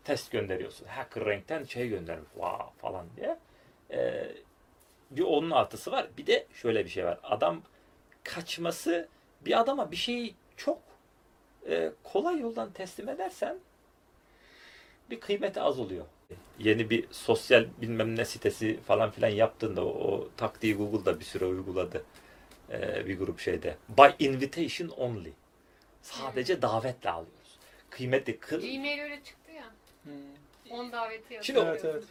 test 0.04 0.32
gönderiyorsun. 0.32 0.86
Hacker 0.86 1.24
renkten 1.24 1.64
şey 1.64 1.88
göndermiş. 1.88 2.28
Wow 2.32 2.64
falan 2.78 3.06
diye. 3.16 3.38
Ee, 3.90 4.28
bir 5.10 5.22
onun 5.22 5.50
artısı 5.50 5.90
var. 5.92 6.06
Bir 6.18 6.26
de 6.26 6.46
şöyle 6.54 6.84
bir 6.84 6.90
şey 6.90 7.04
var. 7.04 7.18
Adam 7.22 7.62
kaçması 8.34 9.08
bir 9.40 9.60
adama 9.60 9.90
bir 9.90 9.96
şeyi 9.96 10.34
çok 10.56 10.78
e, 11.68 11.92
kolay 12.04 12.40
yoldan 12.40 12.72
teslim 12.72 13.08
edersen 13.08 13.58
bir 15.10 15.20
kıymeti 15.20 15.60
az 15.60 15.78
oluyor. 15.78 16.04
Yeni 16.58 16.90
bir 16.90 17.04
sosyal 17.10 17.66
bilmem 17.80 18.16
ne 18.16 18.24
sitesi 18.24 18.80
falan 18.86 19.10
filan 19.10 19.28
yaptığında 19.28 19.84
o, 19.86 19.88
o 19.88 20.28
taktiği 20.36 20.76
Google'da 20.76 21.20
bir 21.20 21.24
süre 21.24 21.44
uyguladı. 21.44 22.04
Ee, 22.70 23.06
bir 23.06 23.18
grup 23.18 23.40
şeyde. 23.40 23.76
By 23.88 24.24
invitation 24.24 24.88
only. 24.88 25.32
Sadece 26.02 26.62
davetle 26.62 27.10
alıyoruz. 27.10 27.58
Kıymetli. 27.90 28.36
Kı- 28.36 28.60
Gmail 28.60 29.00
öyle 29.00 29.20
çıktı 29.24 29.52
ya. 29.52 29.64
Hmm. 30.02 30.78
10 30.78 30.92
daveti 30.92 31.38
Şimdi 31.42 31.58
yazıyor. 31.58 31.66
Evet 31.66 31.84
evet. 31.84 32.04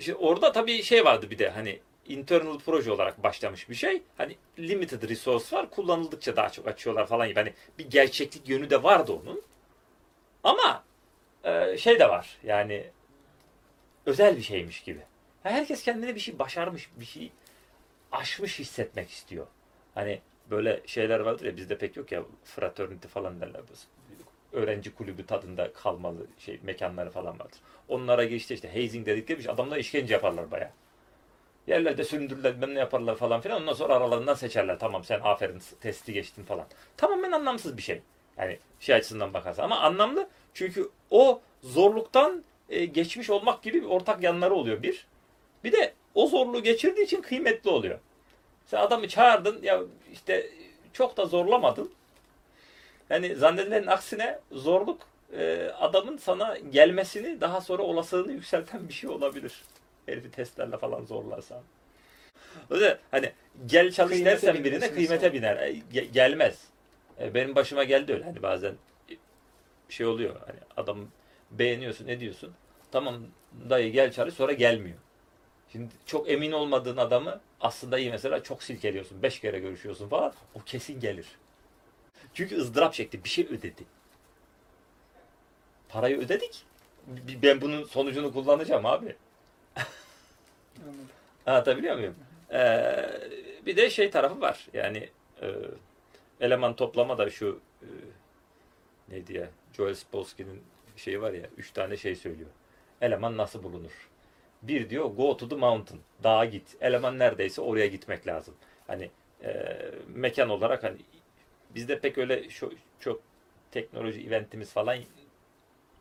Şimdi 0.00 0.18
orada 0.18 0.52
tabii 0.52 0.82
şey 0.82 1.04
vardı 1.04 1.30
bir 1.30 1.38
de 1.38 1.50
hani 1.50 1.80
internal 2.08 2.58
proje 2.58 2.92
olarak 2.92 3.22
başlamış 3.22 3.70
bir 3.70 3.74
şey. 3.74 4.02
Hani 4.16 4.36
limited 4.58 5.08
resource 5.08 5.56
var. 5.56 5.70
Kullanıldıkça 5.70 6.36
daha 6.36 6.48
çok 6.50 6.68
açıyorlar 6.68 7.06
falan 7.06 7.28
gibi. 7.28 7.40
Hani 7.40 7.52
bir 7.78 7.90
gerçeklik 7.90 8.48
yönü 8.48 8.70
de 8.70 8.82
vardı 8.82 9.12
onun. 9.12 9.42
Ama 10.44 10.84
e, 11.44 11.78
şey 11.78 11.98
de 12.00 12.08
var. 12.08 12.36
Yani 12.42 12.84
özel 14.06 14.36
bir 14.36 14.42
şeymiş 14.42 14.80
gibi. 14.82 15.00
Herkes 15.42 15.82
kendine 15.82 16.14
bir 16.14 16.20
şey 16.20 16.38
başarmış, 16.38 16.90
bir 16.96 17.04
şey 17.04 17.32
aşmış 18.12 18.58
hissetmek 18.58 19.10
istiyor. 19.10 19.46
Hani 19.94 20.20
böyle 20.50 20.82
şeyler 20.86 21.20
vardır 21.20 21.44
ya 21.44 21.56
bizde 21.56 21.78
pek 21.78 21.96
yok 21.96 22.12
ya 22.12 22.22
fraternity 22.44 23.08
falan 23.08 23.40
derler. 23.40 23.60
Öğrenci 24.52 24.94
kulübü 24.94 25.26
tadında 25.26 25.72
kalmalı 25.72 26.26
şey 26.38 26.60
mekanları 26.62 27.10
falan 27.10 27.38
vardır. 27.38 27.58
Onlara 27.88 28.24
geçti 28.24 28.54
işte 28.54 28.82
hazing 28.82 29.06
dedikleri 29.06 29.38
bir 29.38 29.44
şey. 29.44 29.52
Adamlar 29.52 29.76
işkence 29.76 30.14
yaparlar 30.14 30.50
bayağı. 30.50 30.70
Yerlerde 31.68 32.04
süründürürler, 32.04 32.54
bilmem 32.54 32.74
ne 32.74 32.78
yaparlar 32.78 33.16
falan 33.16 33.40
filan. 33.40 33.62
Ondan 33.62 33.72
sonra 33.72 33.94
aralarından 33.94 34.34
seçerler. 34.34 34.78
Tamam 34.78 35.04
sen 35.04 35.20
aferin 35.22 35.62
testi 35.80 36.12
geçtin 36.12 36.44
falan. 36.44 36.66
Tamamen 36.96 37.32
anlamsız 37.32 37.76
bir 37.76 37.82
şey. 37.82 38.02
Yani 38.38 38.58
şey 38.80 38.94
açısından 38.94 39.34
bakarsan. 39.34 39.64
Ama 39.64 39.80
anlamlı 39.80 40.28
çünkü 40.54 40.90
o 41.10 41.40
zorluktan 41.62 42.44
e, 42.68 42.84
geçmiş 42.84 43.30
olmak 43.30 43.62
gibi 43.62 43.82
bir 43.82 43.86
ortak 43.86 44.22
yanları 44.22 44.54
oluyor 44.54 44.82
bir. 44.82 45.06
Bir 45.64 45.72
de 45.72 45.92
o 46.14 46.26
zorluğu 46.26 46.62
geçirdiği 46.62 47.04
için 47.04 47.22
kıymetli 47.22 47.70
oluyor. 47.70 47.98
Sen 48.66 48.78
adamı 48.78 49.08
çağırdın 49.08 49.62
ya 49.62 49.80
işte 50.12 50.50
çok 50.92 51.16
da 51.16 51.26
zorlamadın. 51.26 51.90
Yani 53.10 53.34
zannedilenin 53.34 53.86
aksine 53.86 54.38
zorluk 54.52 55.00
e, 55.38 55.70
adamın 55.78 56.16
sana 56.16 56.58
gelmesini 56.70 57.40
daha 57.40 57.60
sonra 57.60 57.82
olasılığını 57.82 58.32
yükselten 58.32 58.88
bir 58.88 58.94
şey 58.94 59.10
olabilir. 59.10 59.62
Herifi 60.08 60.30
testlerle 60.30 60.78
falan 60.78 61.04
zorlarsan. 61.04 61.62
O 62.70 62.74
yüzden 62.74 62.98
hani 63.10 63.32
gel 63.66 63.92
çalış 63.92 64.12
Kıymete 64.12 64.46
dersen 64.46 64.64
birine 64.64 64.90
kıymete 64.90 65.32
biner. 65.32 65.56
E, 65.56 65.72
ge- 65.72 66.10
gelmez. 66.12 66.64
E, 67.20 67.34
benim 67.34 67.54
başıma 67.54 67.84
geldi 67.84 68.12
öyle. 68.12 68.24
Hani 68.24 68.42
bazen 68.42 68.74
şey 69.88 70.06
oluyor. 70.06 70.36
Hani 70.46 70.58
adam 70.76 70.98
beğeniyorsun, 71.50 72.06
ne 72.06 72.20
diyorsun? 72.20 72.54
Tamam 72.92 73.16
dayı 73.70 73.92
gel 73.92 74.12
çalış 74.12 74.34
sonra 74.34 74.52
gelmiyor. 74.52 74.98
Şimdi 75.72 75.88
çok 76.06 76.30
emin 76.30 76.52
olmadığın 76.52 76.96
adamı 76.96 77.40
aslında 77.60 77.98
iyi 77.98 78.10
mesela 78.10 78.42
çok 78.42 78.62
silkeliyorsun. 78.62 79.22
Beş 79.22 79.40
kere 79.40 79.58
görüşüyorsun 79.58 80.08
falan. 80.08 80.32
O 80.54 80.60
kesin 80.66 81.00
gelir. 81.00 81.26
Çünkü 82.34 82.56
ızdırap 82.56 82.94
çekti. 82.94 83.24
Bir 83.24 83.28
şey 83.28 83.44
ödedi. 83.44 83.84
Parayı 85.88 86.18
ödedik. 86.18 86.62
Ben 87.42 87.60
bunun 87.60 87.84
sonucunu 87.84 88.32
kullanacağım 88.32 88.86
abi. 88.86 89.16
Anlatabiliyor 91.48 91.96
muyum? 91.96 92.14
Ee, 92.52 93.10
bir 93.66 93.76
de 93.76 93.90
şey 93.90 94.10
tarafı 94.10 94.40
var. 94.40 94.66
Yani 94.72 95.08
e, 95.42 95.46
eleman 96.40 96.76
toplama 96.76 97.18
da 97.18 97.30
şu 97.30 97.60
e, 97.82 97.88
neydi 99.08 99.36
ya? 99.36 99.48
Joel 99.72 99.94
Spolsky'nin 99.94 100.62
şeyi 100.96 101.22
var 101.22 101.32
ya. 101.32 101.46
Üç 101.56 101.70
tane 101.70 101.96
şey 101.96 102.16
söylüyor. 102.16 102.50
Eleman 103.00 103.36
nasıl 103.36 103.62
bulunur? 103.62 104.08
Bir 104.62 104.90
diyor 104.90 105.04
go 105.04 105.36
to 105.36 105.48
the 105.48 105.56
mountain. 105.56 106.00
Dağa 106.22 106.44
git. 106.44 106.76
Eleman 106.80 107.18
neredeyse 107.18 107.60
oraya 107.60 107.86
gitmek 107.86 108.26
lazım. 108.26 108.54
Hani 108.86 109.10
e, 109.44 109.76
mekan 110.08 110.48
olarak 110.48 110.84
hani 110.84 110.96
bizde 111.74 112.00
pek 112.00 112.18
öyle 112.18 112.50
şu, 112.50 112.72
çok 113.00 113.20
teknoloji 113.70 114.26
eventimiz 114.26 114.72
falan 114.72 114.98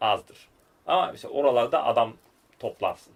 azdır. 0.02 0.50
Ama 0.88 1.12
mesela 1.12 1.34
oralarda 1.34 1.86
adam 1.86 2.14
toplarsın. 2.60 3.14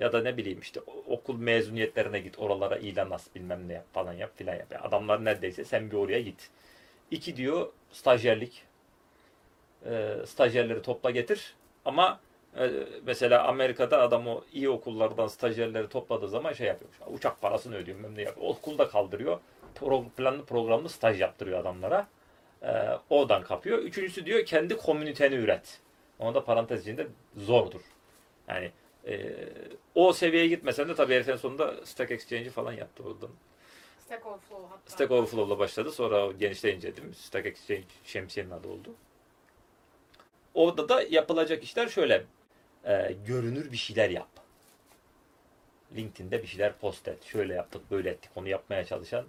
Ya 0.00 0.12
da 0.12 0.22
ne 0.22 0.36
bileyim 0.36 0.60
işte 0.60 0.80
okul 1.06 1.38
mezuniyetlerine 1.38 2.20
git 2.20 2.38
oralara 2.38 2.76
ilan 2.76 3.10
as 3.10 3.26
bilmem 3.34 3.68
ne 3.68 3.72
yap 3.72 3.84
falan 3.92 4.12
yap 4.12 4.30
filan 4.36 4.54
yap. 4.54 4.66
Yani 4.70 4.82
adamlar 4.82 5.24
neredeyse 5.24 5.64
sen 5.64 5.90
bir 5.90 5.96
oraya 5.96 6.20
git. 6.20 6.50
İki 7.10 7.36
diyor 7.36 7.72
stajyerlik. 7.92 8.62
Ee, 9.86 10.14
stajyerleri 10.26 10.82
topla 10.82 11.10
getir. 11.10 11.54
Ama 11.84 12.20
e, 12.56 12.70
mesela 13.06 13.48
Amerika'da 13.48 14.00
adam 14.00 14.26
o 14.26 14.44
iyi 14.52 14.68
okullardan 14.68 15.26
stajyerleri 15.26 15.88
topladığı 15.88 16.28
zaman 16.28 16.52
şey 16.52 16.66
yapıyor. 16.66 16.90
Uçak 17.06 17.40
parasını 17.40 17.76
ödüyor 17.76 17.98
ne 18.16 18.22
yapıyor. 18.22 18.48
Okulda 18.48 18.88
kaldırıyor. 18.88 19.40
Pro, 19.74 20.04
planlı 20.16 20.44
programlı 20.44 20.88
staj 20.88 21.20
yaptırıyor 21.20 21.60
adamlara. 21.60 22.06
Ee, 22.62 22.88
oradan 23.10 23.42
kapıyor. 23.42 23.78
Üçüncüsü 23.78 24.26
diyor 24.26 24.44
kendi 24.44 24.76
komüniteni 24.76 25.34
üret. 25.34 25.80
Ona 26.18 26.34
da 26.34 26.44
parantez 26.44 26.82
içinde 26.82 27.06
zordur. 27.36 27.80
Yani 28.48 28.70
ee, 29.10 29.48
o 29.94 30.12
seviyeye 30.12 30.48
gitmesen 30.48 30.88
de 30.88 30.94
tabii 30.94 31.14
herifin 31.14 31.36
sonunda 31.36 31.86
Stack 31.86 32.10
Exchange'i 32.10 32.50
falan 32.50 32.72
yaptı 32.72 33.02
oradan. 33.02 33.30
Stack 34.04 34.26
Overflow 34.26 34.68
hatta. 34.68 34.90
Stack 34.90 35.10
Overflow'la 35.10 35.58
başladı. 35.58 35.92
Sonra 35.92 36.32
genişleyince 36.32 36.96
değil 36.96 37.08
mi? 37.08 37.14
Stack 37.14 37.46
Exchange 37.46 37.84
şemsiyenin 38.04 38.50
adı 38.50 38.68
oldu. 38.68 38.94
Orada 40.54 40.88
da 40.88 41.02
yapılacak 41.02 41.62
işler 41.62 41.88
şöyle. 41.88 42.24
Ee, 42.84 43.16
görünür 43.26 43.72
bir 43.72 43.76
şeyler 43.76 44.10
yap. 44.10 44.28
LinkedIn'de 45.96 46.42
bir 46.42 46.46
şeyler 46.46 46.78
post 46.78 47.08
et. 47.08 47.24
Şöyle 47.24 47.54
yaptık, 47.54 47.90
böyle 47.90 48.10
ettik. 48.10 48.30
Onu 48.36 48.48
yapmaya 48.48 48.84
çalışan 48.84 49.24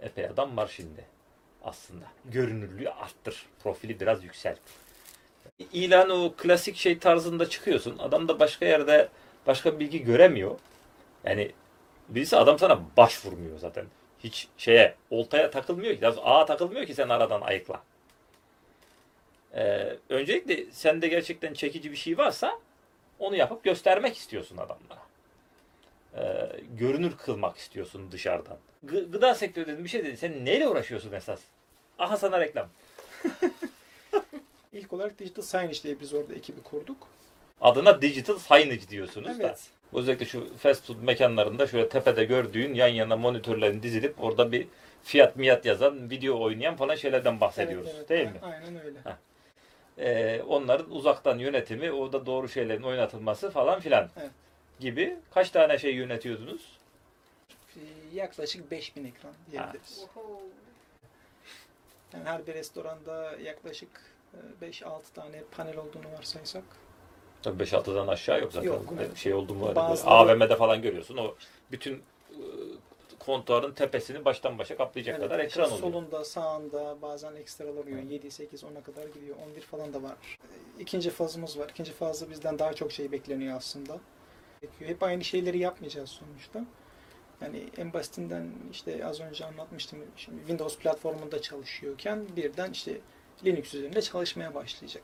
epey 0.00 0.26
adam 0.26 0.56
var 0.56 0.72
şimdi 0.76 1.04
aslında. 1.62 2.04
Görünürlüğü 2.24 2.90
arttır. 2.90 3.46
Profili 3.62 4.00
biraz 4.00 4.24
yükselt. 4.24 4.60
İlan 5.72 6.10
o 6.10 6.32
klasik 6.36 6.76
şey 6.76 6.98
tarzında 6.98 7.48
çıkıyorsun. 7.48 7.98
Adam 7.98 8.28
da 8.28 8.40
başka 8.40 8.66
yerde 8.66 9.08
başka 9.46 9.80
bilgi 9.80 10.04
göremiyor. 10.04 10.58
Yani 11.24 11.52
birisi 12.08 12.36
adam 12.36 12.58
sana 12.58 12.80
başvurmuyor 12.96 13.58
zaten. 13.58 13.86
Hiç 14.24 14.48
şeye 14.58 14.94
oltaya 15.10 15.50
takılmıyor 15.50 15.96
ki. 15.96 16.06
Ağa 16.06 16.46
takılmıyor 16.46 16.86
ki 16.86 16.94
sen 16.94 17.08
aradan 17.08 17.40
ayıkla. 17.40 17.82
Ee, 19.54 19.96
öncelikle 20.08 20.72
sende 20.72 21.08
gerçekten 21.08 21.54
çekici 21.54 21.90
bir 21.90 21.96
şey 21.96 22.18
varsa 22.18 22.58
onu 23.18 23.36
yapıp 23.36 23.64
göstermek 23.64 24.16
istiyorsun 24.16 24.56
adamlara. 24.56 25.02
Ee, 26.16 26.60
görünür 26.78 27.16
kılmak 27.16 27.56
istiyorsun 27.56 28.12
dışarıdan. 28.12 28.58
Gı- 28.86 29.10
gıda 29.10 29.34
sektörü 29.34 29.66
dedim 29.66 29.84
bir 29.84 29.88
şey 29.88 30.04
dedi. 30.04 30.16
Sen 30.16 30.44
neyle 30.44 30.68
uğraşıyorsun 30.68 31.12
esas? 31.12 31.40
Aha 31.98 32.16
sana 32.16 32.40
reklam. 32.40 32.68
İlk 34.72 34.92
olarak 34.92 35.18
Digital 35.18 35.42
Signage 35.42 35.82
diye 35.82 36.00
biz 36.00 36.14
orada 36.14 36.34
ekibi 36.34 36.62
kurduk. 36.62 37.08
Adına 37.60 38.02
digital 38.02 38.38
signage 38.38 38.88
diyorsunuz 38.88 39.38
da. 39.38 39.46
Evet. 39.46 39.68
Özellikle 39.92 40.26
şu 40.26 40.56
fast 40.56 40.86
food 40.86 40.96
mekanlarında 41.02 41.66
şöyle 41.66 41.88
tepede 41.88 42.24
gördüğün 42.24 42.74
yan 42.74 42.88
yana 42.88 43.16
monitörlerin 43.16 43.82
dizilip 43.82 44.24
orada 44.24 44.52
bir 44.52 44.66
fiyat 45.04 45.36
miyat 45.36 45.64
yazan, 45.66 46.10
video 46.10 46.40
oynayan 46.42 46.76
falan 46.76 46.94
şeylerden 46.94 47.40
bahsediyoruz. 47.40 47.86
Evet, 47.94 47.96
evet. 47.96 48.08
Değil 48.08 48.28
mi? 48.28 48.38
Aynen 48.42 48.84
öyle. 48.84 48.98
Ee, 49.98 50.42
onların 50.42 50.90
uzaktan 50.90 51.38
yönetimi, 51.38 51.92
orada 51.92 52.26
doğru 52.26 52.48
şeylerin 52.48 52.82
oynatılması 52.82 53.50
falan 53.50 53.80
filan. 53.80 54.08
Evet. 54.20 54.30
gibi 54.80 55.16
kaç 55.34 55.50
tane 55.50 55.78
şey 55.78 55.94
yönetiyordunuz? 55.94 56.78
Ee, 57.76 57.80
Yaklaşık 58.14 58.70
5000 58.70 59.04
ekran 59.04 59.32
diyebiliriz. 59.50 60.04
Oho. 60.04 60.42
Yani 62.12 62.24
her 62.24 62.46
bir 62.46 62.54
restoranda 62.54 63.36
yaklaşık 63.44 63.88
5-6 64.62 65.02
tane 65.14 65.42
panel 65.56 65.76
olduğunu 65.76 66.12
varsaysak. 66.18 66.64
Tabii 67.42 67.62
5-6'dan 67.62 68.06
aşağı 68.08 68.40
yok 68.40 68.52
zaten. 68.52 68.66
Yok, 68.68 68.92
evet. 68.96 69.16
Şey 69.16 69.34
oldu 69.34 69.54
mu? 69.54 69.72
Bazıları- 69.76 70.10
AVM'de 70.14 70.56
falan 70.56 70.82
görüyorsun. 70.82 71.16
O 71.16 71.34
bütün 71.72 71.94
e, 72.30 72.40
kontuarın 73.18 73.72
tepesini 73.72 74.24
baştan 74.24 74.58
başa 74.58 74.76
kaplayacak 74.76 75.16
Evet, 75.18 75.28
kadar 75.28 75.44
ekran 75.44 75.66
oluyor. 75.72 75.80
Solunda, 75.80 76.24
sağında 76.24 76.96
bazen 77.02 77.34
ekstralar 77.36 77.82
oluyor. 77.82 78.02
7, 78.02 78.30
8, 78.30 78.62
10'a 78.64 78.82
kadar 78.82 79.06
gidiyor. 79.06 79.36
11 79.50 79.60
falan 79.60 79.94
da 79.94 80.02
var. 80.02 80.38
İkinci 80.78 81.10
fazımız 81.10 81.58
var. 81.58 81.68
İkinci 81.68 81.92
fazda 81.92 82.30
bizden 82.30 82.58
daha 82.58 82.72
çok 82.72 82.92
şey 82.92 83.12
bekleniyor 83.12 83.56
aslında. 83.56 83.98
Hep 84.78 85.02
aynı 85.02 85.24
şeyleri 85.24 85.58
yapmayacağız 85.58 86.10
sonuçta. 86.10 86.64
Yani 87.42 87.64
en 87.78 87.92
basitinden 87.92 88.50
işte 88.70 89.06
az 89.06 89.20
önce 89.20 89.44
anlatmıştım. 89.44 89.98
Şimdi 90.16 90.38
Windows 90.38 90.78
platformunda 90.78 91.42
çalışıyorken 91.42 92.26
birden 92.36 92.70
işte 92.70 93.00
Linux 93.44 93.74
üzerinde 93.74 94.02
çalışmaya 94.02 94.54
başlayacak. 94.54 95.02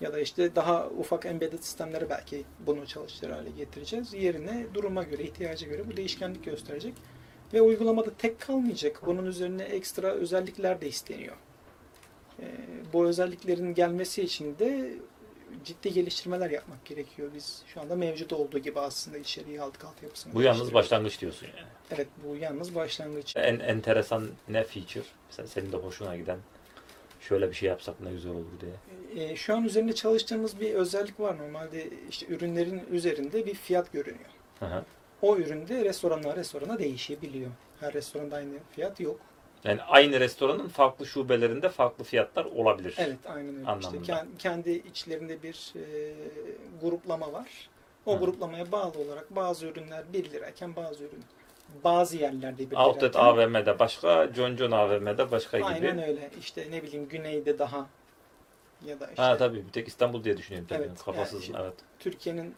Ya 0.00 0.12
da 0.12 0.20
işte 0.20 0.54
daha 0.56 0.88
ufak 0.88 1.26
embedded 1.26 1.58
sistemlere 1.58 2.10
belki 2.10 2.44
bunu 2.66 2.86
çalıştırır 2.86 3.32
hale 3.32 3.50
getireceğiz. 3.50 4.14
Yerine 4.14 4.66
duruma 4.74 5.02
göre, 5.02 5.22
ihtiyaca 5.22 5.66
göre 5.66 5.82
bu 5.88 5.96
değişkenlik 5.96 6.44
gösterecek. 6.44 6.94
Ve 7.52 7.62
uygulamada 7.62 8.10
tek 8.18 8.40
kalmayacak. 8.40 9.02
Bunun 9.06 9.26
üzerine 9.26 9.62
ekstra 9.62 10.08
özellikler 10.08 10.80
de 10.80 10.88
isteniyor. 10.88 11.36
Ee, 12.40 12.44
bu 12.92 13.06
özelliklerin 13.06 13.74
gelmesi 13.74 14.22
için 14.22 14.58
de 14.58 14.94
ciddi 15.64 15.92
geliştirmeler 15.92 16.50
yapmak 16.50 16.84
gerekiyor. 16.84 17.30
Biz 17.34 17.62
şu 17.66 17.80
anda 17.80 17.96
mevcut 17.96 18.32
olduğu 18.32 18.58
gibi 18.58 18.80
aslında 18.80 19.18
içeriği 19.18 19.60
aldık 19.60 19.84
altyapısını. 19.84 20.34
Bu 20.34 20.42
yalnız 20.42 20.74
başlangıç 20.74 21.20
diyorsun 21.20 21.46
yani. 21.46 21.68
Evet 21.90 22.08
bu 22.24 22.36
yalnız 22.36 22.74
başlangıç. 22.74 23.36
En 23.36 23.58
enteresan 23.58 24.28
ne 24.48 24.64
feature? 24.64 25.04
Mesela 25.28 25.48
senin 25.48 25.72
de 25.72 25.76
hoşuna 25.76 26.16
giden 26.16 26.38
şöyle 27.20 27.48
bir 27.48 27.54
şey 27.54 27.68
yapsak 27.68 28.00
ne 28.00 28.10
güzel 28.12 28.32
olur 28.32 28.44
diye. 28.60 28.72
Ee, 29.24 29.36
şu 29.36 29.54
an 29.56 29.64
üzerinde 29.64 29.92
çalıştığımız 29.94 30.60
bir 30.60 30.74
özellik 30.74 31.20
var. 31.20 31.38
Normalde 31.38 31.88
işte 32.10 32.26
ürünlerin 32.26 32.82
üzerinde 32.90 33.46
bir 33.46 33.54
fiyat 33.54 33.92
görünüyor. 33.92 34.30
Hı 34.58 34.66
hı. 34.66 34.84
O 35.22 35.36
üründe 35.36 35.84
restoranlar 35.84 36.36
restorana 36.36 36.78
değişebiliyor. 36.78 37.50
Her 37.80 37.94
restoranda 37.94 38.36
aynı 38.36 38.54
fiyat 38.72 39.00
yok. 39.00 39.20
Yani 39.64 39.82
aynı 39.82 40.20
restoranın 40.20 40.68
farklı 40.68 41.06
şubelerinde 41.06 41.68
farklı 41.68 42.04
fiyatlar 42.04 42.44
olabilir. 42.44 42.94
Evet 42.98 43.18
aynen 43.26 43.48
öyle. 43.48 43.58
İşte 43.60 43.70
Anlamında. 43.70 44.12
kend- 44.12 44.38
kendi 44.38 44.70
içlerinde 44.70 45.42
bir 45.42 45.72
e, 45.76 46.12
gruplama 46.82 47.32
var. 47.32 47.70
O 48.06 48.16
Hı. 48.16 48.20
gruplamaya 48.20 48.72
bağlı 48.72 48.98
olarak 48.98 49.36
bazı 49.36 49.66
ürünler 49.66 50.04
1 50.12 50.30
lirayken 50.30 50.76
bazı 50.76 51.04
ürün 51.04 51.24
bazı 51.84 52.16
yerlerde 52.16 52.70
1 52.70 52.76
Outlet. 52.76 53.16
AVM'de 53.16 53.78
başka, 53.78 54.28
John 54.36 54.56
John 54.56 54.70
AVM'de 54.70 55.30
başka 55.30 55.58
gibi. 55.58 55.66
Aynen 55.66 56.02
öyle. 56.02 56.30
İşte 56.40 56.66
ne 56.70 56.82
bileyim 56.82 57.08
güneyde 57.08 57.58
daha 57.58 57.86
ya 58.86 59.00
da 59.00 59.06
işte 59.06 59.22
Ha 59.22 59.36
tabii 59.36 59.66
bir 59.66 59.72
tek 59.72 59.88
İstanbul 59.88 60.24
diye 60.24 60.36
düşünüyorum 60.36 60.68
tabii. 60.70 60.82
Evet, 60.82 61.04
Kafasız 61.04 61.48
yani 61.48 61.62
evet. 61.62 61.74
Türkiye'nin 61.98 62.54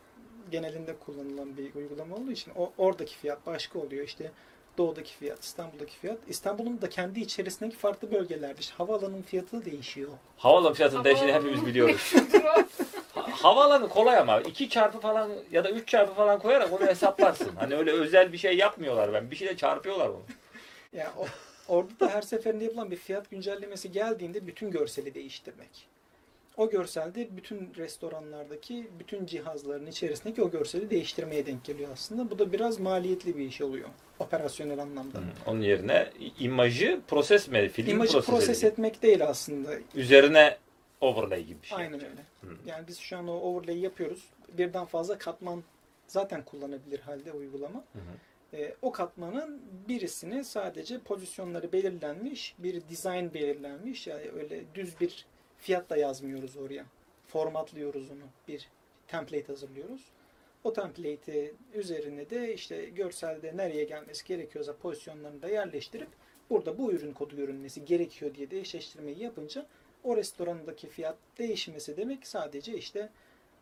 genelinde 0.50 0.96
kullanılan 0.96 1.56
bir 1.56 1.74
uygulama 1.74 2.16
olduğu 2.16 2.32
için 2.32 2.52
o, 2.56 2.72
oradaki 2.78 3.16
fiyat 3.16 3.46
başka 3.46 3.78
oluyor. 3.78 4.04
İşte 4.04 4.30
doğudaki 4.78 5.12
fiyat, 5.14 5.44
İstanbul'daki 5.44 5.98
fiyat. 5.98 6.18
İstanbul'un 6.28 6.82
da 6.82 6.88
kendi 6.88 7.20
içerisindeki 7.20 7.76
farklı 7.76 8.12
bölgelerde 8.12 8.60
işte 8.60 8.74
havaalanının 8.78 9.22
fiyatı 9.22 9.60
da 9.60 9.64
değişiyor. 9.64 10.10
Havaalanı 10.36 10.74
fiyatının 10.74 11.04
değişini 11.04 11.32
hepimiz 11.32 11.66
biliyoruz. 11.66 12.12
Ha- 13.14 13.26
Havaalanı 13.44 13.88
kolay 13.88 14.18
ama 14.18 14.40
iki 14.40 14.68
çarpı 14.68 15.00
falan 15.00 15.30
ya 15.52 15.64
da 15.64 15.70
üç 15.70 15.88
çarpı 15.88 16.14
falan 16.14 16.38
koyarak 16.38 16.72
onu 16.72 16.86
hesaplarsın. 16.86 17.50
Hani 17.56 17.74
öyle 17.74 17.90
özel 17.92 18.32
bir 18.32 18.38
şey 18.38 18.56
yapmıyorlar 18.56 19.12
ben. 19.12 19.30
Bir 19.30 19.36
şeyle 19.36 19.56
çarpıyorlar 19.56 20.08
onu. 20.08 20.22
Yani 20.92 21.08
o, 21.18 21.26
orada 21.68 22.00
da 22.00 22.08
her 22.10 22.22
seferinde 22.22 22.64
yapılan 22.64 22.90
bir 22.90 22.96
fiyat 22.96 23.30
güncellemesi 23.30 23.92
geldiğinde 23.92 24.46
bütün 24.46 24.70
görseli 24.70 25.14
değiştirmek. 25.14 25.88
O 26.56 26.70
görselde 26.70 27.36
bütün 27.36 27.72
restoranlardaki 27.76 28.90
bütün 28.98 29.26
cihazların 29.26 29.86
içerisindeki 29.86 30.42
o 30.42 30.50
görseli 30.50 30.90
değiştirmeye 30.90 31.46
denk 31.46 31.64
geliyor 31.64 31.88
aslında. 31.92 32.30
Bu 32.30 32.38
da 32.38 32.52
biraz 32.52 32.80
maliyetli 32.80 33.36
bir 33.38 33.44
iş 33.46 33.60
oluyor 33.60 33.88
operasyonel 34.18 34.78
anlamda. 34.78 35.18
Onun 35.46 35.60
yerine 35.60 36.10
imajı 36.38 37.00
proses 37.08 37.48
mi? 37.48 37.68
Film 37.68 37.90
İmajı 37.90 38.12
proses, 38.12 38.26
proses 38.30 38.64
etmek 38.64 39.02
değil 39.02 39.26
aslında. 39.26 39.70
Üzerine 39.94 40.56
overlay 41.02 41.44
gibi 41.44 41.62
bir 41.62 41.66
şey. 41.66 41.78
Aynen 41.78 41.94
öyle. 41.94 42.22
Hı. 42.40 42.56
Yani 42.66 42.88
biz 42.88 42.98
şu 42.98 43.16
an 43.18 43.28
o 43.28 43.32
overlay 43.32 43.78
yapıyoruz. 43.78 44.30
Birden 44.58 44.84
fazla 44.84 45.18
katman 45.18 45.62
zaten 46.06 46.44
kullanabilir 46.44 47.00
halde 47.00 47.32
uygulama. 47.32 47.84
Hı 47.92 47.98
hı. 47.98 48.56
Ee, 48.56 48.74
o 48.82 48.92
katmanın 48.92 49.62
birisini 49.88 50.44
sadece 50.44 50.98
pozisyonları 50.98 51.72
belirlenmiş, 51.72 52.54
bir 52.58 52.88
dizayn 52.88 53.34
belirlenmiş. 53.34 54.06
Yani 54.06 54.30
öyle 54.30 54.62
düz 54.74 55.00
bir 55.00 55.26
fiyat 55.58 55.90
da 55.90 55.96
yazmıyoruz 55.96 56.56
oraya. 56.56 56.84
Formatlıyoruz 57.26 58.10
onu. 58.10 58.24
Bir 58.48 58.68
template 59.08 59.46
hazırlıyoruz. 59.46 60.10
O 60.64 60.72
template'i 60.72 61.52
üzerine 61.74 62.30
de 62.30 62.54
işte 62.54 62.84
görselde 62.84 63.56
nereye 63.56 63.84
gelmesi 63.84 64.26
gerekiyorsa 64.26 64.76
pozisyonlarını 64.76 65.42
da 65.42 65.48
yerleştirip 65.48 66.08
burada 66.50 66.78
bu 66.78 66.92
ürün 66.92 67.12
kodu 67.12 67.36
görünmesi 67.36 67.84
gerekiyor 67.84 68.34
diye 68.34 68.50
de 68.50 68.60
eşleştirmeyi 68.60 69.22
yapınca 69.22 69.66
o 70.04 70.16
restorandaki 70.16 70.88
fiyat 70.88 71.16
değişmesi 71.38 71.96
demek 71.96 72.26
sadece 72.26 72.76
işte 72.78 73.08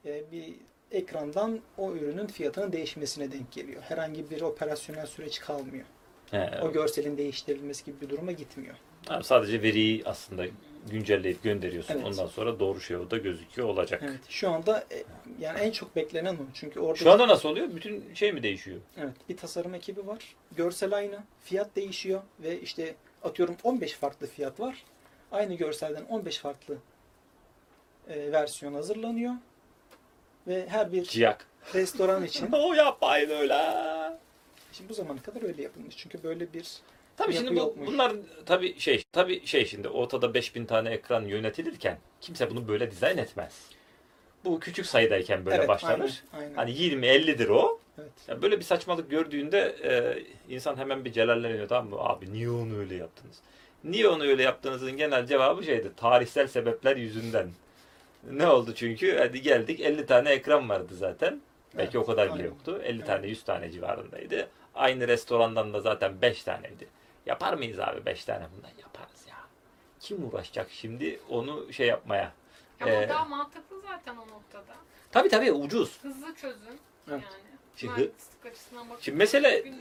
e, 0.07 0.23
bir 0.33 0.55
ekrandan 0.93 1.61
o 1.79 1.93
ürünün 1.93 2.27
fiyatının 2.27 2.73
değişmesine 2.73 3.33
denk 3.33 3.53
geliyor. 3.53 3.83
Herhangi 3.83 4.31
bir 4.31 4.41
operasyonel 4.41 5.07
süreç 5.07 5.41
kalmıyor. 5.41 5.85
He, 6.31 6.51
O 6.63 6.73
görselin 6.73 7.19
değiştirilmesi 7.19 7.85
gibi 7.85 8.01
bir 8.01 8.09
duruma 8.09 8.33
gitmiyor. 8.33 8.75
Abi 9.09 9.25
sadece 9.25 9.63
veriyi 9.63 10.03
aslında 10.05 10.47
güncelleyip 10.91 11.43
gönderiyorsun. 11.43 11.95
Evet. 11.95 12.05
Ondan 12.07 12.27
sonra 12.27 12.61
doğru 12.61 12.81
şey 12.81 12.97
orada 12.97 13.17
gözüküyor 13.19 13.69
olacak. 13.69 14.01
Evet. 14.05 14.21
Şu 14.29 14.51
anda 14.51 14.85
e, 14.93 15.05
yani 15.41 15.59
en 15.59 15.71
çok 15.71 15.97
beklenen 15.97 16.35
o. 16.35 16.39
Çünkü 16.55 16.81
orada 16.81 16.99
Şu 16.99 17.11
anda 17.11 17.29
nasıl 17.29 17.49
oluyor? 17.49 17.69
Bütün 17.75 18.15
şey 18.15 18.33
mi 18.33 18.43
değişiyor? 18.43 18.81
evet, 18.99 19.15
bir 19.29 19.37
tasarım 19.37 19.75
ekibi 19.75 20.07
var. 20.07 20.37
Görsel 20.57 20.95
aynı. 20.95 21.19
Fiyat 21.45 21.77
değişiyor 21.77 22.23
ve 22.43 22.61
işte 22.61 22.95
atıyorum 23.23 23.57
15 23.63 23.93
farklı 23.93 24.27
fiyat 24.27 24.61
var. 24.61 24.85
Aynı 25.33 25.55
görselden 25.55 26.05
15 26.05 26.39
farklı 26.39 26.77
e, 28.09 28.33
versiyon 28.33 28.75
hazırlanıyor. 28.75 29.35
Ve 30.47 30.69
her 30.69 30.93
bir 30.93 31.05
Ciyak. 31.05 31.47
restoran 31.75 32.25
için 32.25 32.49
o 32.53 32.73
yapmayın 32.75 33.31
öyle. 33.31 33.59
Şimdi 34.73 34.91
bu 34.91 34.95
zamana 34.95 35.23
kadar 35.23 35.43
öyle 35.43 35.63
yapılmış. 35.63 35.97
Çünkü 35.97 36.23
böyle 36.23 36.53
bir 36.53 36.67
Tabii 37.17 37.35
Yapı 37.35 37.47
şimdi 37.47 37.61
bu, 37.61 37.65
yokmuş. 37.65 37.87
bunlar 37.89 38.13
tabii 38.47 38.79
şey 38.81 39.05
tabii 39.13 39.47
şey 39.47 39.67
şimdi 39.67 39.89
ortada 39.89 40.35
5000 40.35 40.65
tane 40.65 40.91
ekran 40.91 41.23
yönetilirken 41.25 41.99
kimse 42.21 42.51
bunu 42.51 42.69
böyle 42.69 42.91
dizayn 42.91 43.19
etmez. 43.19 43.63
Bu 44.45 44.61
küçük 44.61 44.87
sayıdayken 44.87 45.45
böyle 45.47 45.57
Evet, 45.57 45.69
başlanır. 45.69 46.23
Aynen, 46.33 46.45
aynen. 46.45 46.55
Hani 46.55 46.73
20 46.73 47.07
50'dir 47.07 47.49
o. 47.49 47.81
Evet. 47.99 48.11
Ya 48.29 48.43
böyle 48.43 48.59
bir 48.59 48.65
saçmalık 48.65 49.11
gördüğünde 49.11 49.77
e, 49.85 50.23
insan 50.55 50.77
hemen 50.77 51.05
bir 51.05 51.13
celalleniyor 51.13 51.69
tamam 51.69 51.91
mı? 51.91 51.97
Abi 51.99 52.33
niye 52.33 52.51
onu 52.51 52.79
öyle 52.79 52.95
yaptınız? 52.95 53.37
Niye 53.85 54.09
onu 54.09 54.23
öyle 54.25 54.43
yaptığınızın 54.43 54.93
genel 54.97 55.27
cevabı 55.27 55.65
şeydi. 55.65 55.93
Tarihsel 55.97 56.47
sebepler 56.47 56.97
yüzünden. 56.97 57.51
Ne 58.31 58.47
oldu 58.47 58.75
çünkü? 58.75 59.19
Hadi 59.19 59.43
geldik 59.43 59.81
50 59.81 60.07
tane 60.07 60.31
ekran 60.31 60.69
vardı 60.69 60.95
zaten. 60.95 61.41
Belki 61.77 61.97
Evet, 61.99 62.09
o 62.09 62.11
kadar 62.11 62.35
bile 62.35 62.43
yoktu. 62.43 62.81
50 62.85 62.97
Evet. 62.97 63.07
tane 63.07 63.27
100 63.27 63.45
tane 63.45 63.71
civarındaydı. 63.71 64.49
Aynı 64.75 65.09
restorandan 65.09 65.73
da 65.75 65.81
zaten 65.81 66.23
5 66.23 66.43
taneydi. 66.45 66.89
Yapar 67.27 67.55
mıyız 67.55 67.81
abi 67.81 68.07
5 68.07 68.25
tane 68.25 68.45
bundan? 68.57 68.71
Yaparız 68.79 69.27
ya. 69.29 69.37
Kim 70.01 70.29
uğraşacak 70.29 70.71
şimdi 70.71 71.21
onu 71.29 71.73
şey 71.73 71.87
yapmaya? 71.87 72.33
Ama 72.81 72.91
Ee, 72.93 73.09
daha 73.09 73.25
mantıklı 73.25 73.81
zaten 73.81 74.17
o 74.17 74.21
noktada. 74.35 74.75
Tabii 75.13 75.29
tabii 75.29 75.53
ucuz. 75.53 75.99
Hızlı 76.03 76.35
çözüm 76.35 76.79
Evet. 77.11 77.23
yani. 77.23 77.25
Şimdi- 77.77 77.93
Mühendislik 77.93 78.47
açısından 78.47 78.87
Şimdi 79.01 79.19
mesele 79.19 79.49
yani. 79.49 79.75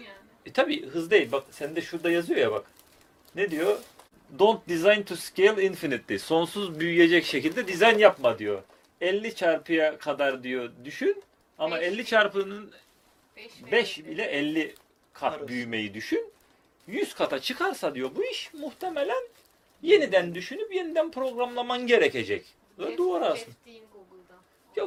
E 0.46 0.52
tabi 0.54 0.86
hız 0.90 1.12
değil. 1.12 1.32
Bak 1.32 1.44
sende 1.52 1.82
şurada 1.82 2.12
yazıyor 2.12 2.40
ya 2.40 2.52
bak. 2.52 2.66
Ne 3.36 3.52
diyor? 3.52 3.80
Don't 4.40 4.70
design 4.70 5.02
to 5.02 5.16
scale 5.16 5.64
infinitely. 5.64 6.20
Sonsuz 6.20 6.80
büyüyecek 6.80 7.26
şekilde 7.26 7.68
dizayn 7.68 7.98
yapma 7.98 8.40
diyor. 8.40 8.64
50 9.02 9.36
çarpıya 9.36 9.98
kadar 9.98 10.44
diyor 10.44 10.72
düşün. 10.86 11.24
Ama 11.60 11.82
Beş. 11.82 11.88
50 11.88 12.06
çarpının 12.06 12.72
5 13.38 13.72
5 13.72 13.98
ile 13.98 14.24
50 14.24 14.76
kat 15.14 15.34
Arası. 15.34 15.48
büyümeyi 15.48 15.94
düşün. 15.94 16.32
100 16.88 17.14
kata 17.14 17.40
çıkarsa 17.40 17.96
diyor 17.96 18.10
bu 18.16 18.26
iş 18.26 18.54
muhtemelen 18.54 19.24
yeniden 19.82 20.36
düşünüp 20.36 20.74
yeniden 20.76 21.12
programlaman 21.12 21.88
gerekecek. 21.88 22.46
Ve 22.80 22.98
duvara 22.98 23.26
asın. 23.26 23.54
Ya 24.76 24.86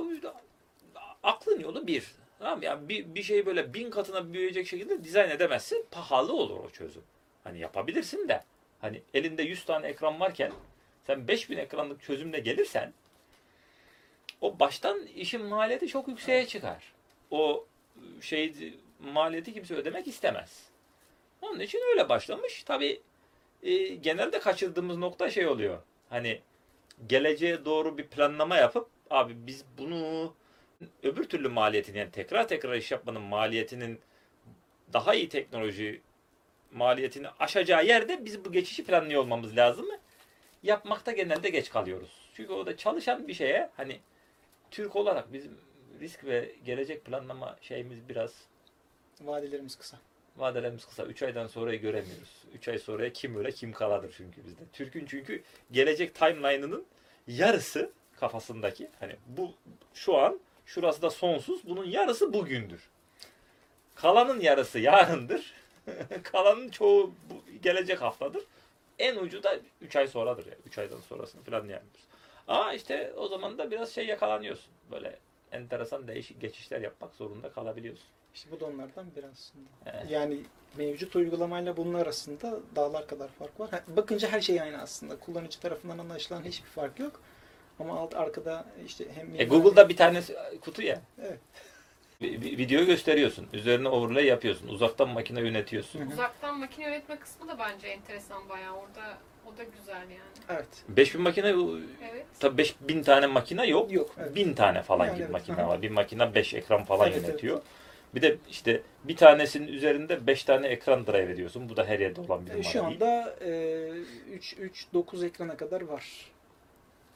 aklın 1.23 1.61
yolu 1.61 1.87
bir. 1.87 2.05
Tamam 2.39 2.59
mı? 2.59 2.65
yani 2.65 2.89
bir, 2.89 3.15
bir 3.15 3.23
şey 3.23 3.47
böyle 3.47 3.75
bin 3.75 3.91
katına 3.91 4.33
büyüyecek 4.33 4.67
şekilde 4.67 5.05
dizayn 5.05 5.31
edemezsin. 5.31 5.87
Pahalı 5.91 6.33
olur 6.33 6.65
o 6.65 6.71
çözüm. 6.71 7.03
Hani 7.45 7.59
yapabilirsin 7.59 8.29
de. 8.29 8.45
Hani 8.81 9.03
elinde 9.15 9.43
100 9.43 9.65
tane 9.65 9.87
ekran 9.87 10.21
varken 10.21 10.53
sen 11.07 11.29
5000 11.29 11.57
ekranlık 11.57 12.03
çözümle 12.03 12.39
gelirsen 12.39 12.93
o 14.41 14.59
baştan 14.59 15.07
işin 15.07 15.43
maliyeti 15.43 15.89
çok 15.89 16.09
yükseğe 16.09 16.47
çıkar. 16.47 16.93
O 17.31 17.67
şey 18.21 18.75
maliyeti 19.01 19.53
kimse 19.53 19.75
ödemek 19.75 20.09
istemez. 20.09 20.67
Onun 21.43 21.61
için 21.61 21.81
öyle 21.91 22.09
başlamış. 22.09 22.63
Tabii 22.63 23.01
e, 23.63 23.87
genelde 23.87 24.41
kaçırdığımız 24.41 24.97
nokta 24.97 25.31
şey 25.31 25.47
oluyor. 25.47 25.83
Hani 26.11 26.41
geleceğe 27.07 27.65
doğru 27.65 27.99
bir 27.99 28.07
planlama 28.07 28.57
yapıp 28.57 28.89
abi 29.11 29.35
biz 29.37 29.65
bunu 29.79 30.35
öbür 31.03 31.25
türlü 31.25 31.49
maliyetini 31.49 31.99
yani 31.99 32.11
tekrar 32.11 32.49
tekrar 32.49 32.75
iş 32.75 32.91
yapmanın 32.91 33.23
maliyetinin 33.23 34.01
daha 34.93 35.15
iyi 35.15 35.29
teknoloji 35.29 36.01
maliyetini 36.73 37.29
aşacağı 37.29 37.87
yerde 37.87 38.25
biz 38.25 38.45
bu 38.45 38.53
geçişi 38.53 38.85
planlıyor 38.85 39.23
olmamız 39.23 39.57
lazım 39.57 39.87
mı? 39.87 39.99
Yapmakta 40.63 41.13
genelde 41.13 41.51
geç 41.51 41.71
kalıyoruz. 41.71 42.31
Çünkü 42.35 42.53
o 42.53 42.67
da 42.67 42.77
çalışan 42.77 43.29
bir 43.29 43.35
şeye 43.35 43.71
hani 43.77 44.01
Türk 44.71 44.97
olarak 44.97 45.33
bizim 45.33 45.59
risk 46.01 46.25
ve 46.25 46.53
gelecek 46.65 47.05
planlama 47.05 47.57
şeyimiz 47.61 48.09
biraz 48.09 48.33
Vadelerimiz 49.21 49.77
kısa. 49.77 49.99
vadelerimiz 50.37 50.85
kısa. 50.87 51.05
3 51.05 51.23
aydan 51.23 51.47
sonrayı 51.47 51.81
göremiyoruz. 51.81 52.45
3 52.55 52.69
ay 52.69 52.79
sonraya 52.79 53.13
kim 53.13 53.37
öyle 53.39 53.53
kim 53.53 53.73
kaladır 53.73 54.15
çünkü 54.17 54.47
bizde. 54.47 54.63
Türk'ün 54.73 55.07
çünkü 55.07 55.43
gelecek 55.73 56.15
timeline'ının 56.15 56.87
yarısı 57.27 57.93
kafasındaki 58.21 58.89
hani 59.01 59.17
bu 59.27 59.55
şu 59.95 60.19
an 60.19 60.41
şurası 60.67 61.03
da 61.03 61.11
sonsuz. 61.11 61.67
Bunun 61.69 61.85
yarısı 61.85 62.33
bugündür. 62.33 62.89
Kalanın 63.95 64.41
yarısı 64.41 64.79
yarındır. 64.79 65.53
Kalanın 66.23 66.69
çoğu 66.69 67.13
bu 67.31 67.61
gelecek 67.63 68.03
haftadır. 68.03 68.43
En 68.99 69.17
ucu 69.17 69.43
da 69.43 69.59
3 69.81 69.97
ay 69.97 70.07
sonradır 70.09 70.47
ya. 70.47 70.55
3 70.67 70.79
aydan 70.79 71.01
sonrasını 71.01 71.43
planlayamıyoruz. 71.43 72.01
Ama 72.49 72.75
işte 72.75 73.13
o 73.17 73.29
zaman 73.29 73.59
da 73.59 73.71
biraz 73.71 73.93
şey 73.93 74.07
yakalanıyorsun. 74.07 74.73
Böyle 74.91 75.19
enteresan 75.53 76.09
değişik 76.09 76.41
geçişler 76.41 76.81
yapmak 76.81 77.15
zorunda 77.15 77.53
kalabiliyorsun. 77.53 78.07
İşte 78.35 78.51
bu 78.51 78.61
da 78.61 78.67
onlardan 78.67 79.07
biri 79.17 79.27
aslında. 79.33 79.69
Evet. 79.87 80.11
Yani 80.11 80.41
mevcut 80.77 81.17
uygulamayla 81.17 81.77
bunun 81.77 81.95
arasında 81.95 82.59
dağlar 82.77 83.07
kadar 83.07 83.29
fark 83.29 83.61
var. 83.61 83.71
Bakınca 83.89 84.29
her 84.29 84.41
şey 84.41 84.61
aynı 84.61 84.83
aslında. 84.83 85.19
Kullanıcı 85.21 85.61
tarafından 85.61 85.99
anlaşılan 85.99 86.45
hiçbir 86.45 86.69
fark 86.69 86.99
yok. 86.99 87.21
Ama 87.79 87.99
alt 88.01 88.15
arkada 88.15 88.65
işte 88.87 89.05
hem 89.15 89.41
E 89.41 89.45
Google'da 89.45 89.89
bir 89.89 89.97
tane 89.97 90.23
kutu 90.61 90.83
ya. 90.83 91.01
Evet. 91.23 91.39
Vi- 92.23 92.41
vi- 92.41 92.59
Video 92.59 92.85
gösteriyorsun. 92.85 93.47
Üzerine 93.53 93.89
overlay 93.89 94.25
yapıyorsun. 94.27 94.69
Uzaktan 94.69 95.09
makine 95.09 95.41
yönetiyorsun. 95.41 96.01
Hı 96.01 96.05
hı. 96.05 96.09
Uzaktan 96.13 96.59
makine 96.59 96.85
yönetme 96.85 97.19
kısmı 97.19 97.49
da 97.49 97.59
bence 97.59 97.89
enteresan 97.89 98.49
bayağı. 98.49 98.73
Orada 98.75 99.19
o 99.47 99.59
da 99.59 99.63
güzel 99.79 99.95
yani. 100.11 100.13
Evet. 100.49 100.67
5000 100.89 101.21
makine 101.23 101.49
Evet. 102.13 102.27
tabii 102.41 102.59
5000 102.59 103.03
tane 103.03 103.27
makine 103.27 103.67
yok. 103.67 103.93
Yok. 103.93 104.11
Evet. 104.19 104.35
1000 104.35 104.55
tane 104.55 104.83
falan 104.83 105.05
Yani 105.07 105.15
gibi 105.15 105.23
evet, 105.23 105.33
makine 105.33 105.67
var. 105.67 105.83
Bir 105.83 105.91
makine 105.91 106.35
5 106.35 106.55
ekran 106.55 106.85
falan 106.85 107.13
Evet, 107.13 107.29
yönetiyor. 107.29 107.61
Bir 108.15 108.23
de 108.23 108.37
işte 108.51 108.83
bir 109.05 109.17
tanesinin 109.17 109.69
üzerinde 109.69 110.27
5 110.27 110.45
tane 110.45 110.67
ekran 110.67 111.07
drive 111.07 111.33
ediyorsun. 111.33 111.69
Bu 111.69 111.77
da 111.77 111.85
her 111.85 111.99
yerde 112.01 112.21
olan 112.21 112.47
bir 112.47 112.51
E, 112.51 112.55
numara 112.55 112.69
Şu 112.69 112.73
değil. 112.79 112.85
anda 112.85 113.37
e, 113.41 113.89
3 114.33 114.55
3 114.59 114.87
9 114.95 115.23
ekrana 115.25 115.57
kadar 115.57 115.81
var. 115.81 116.05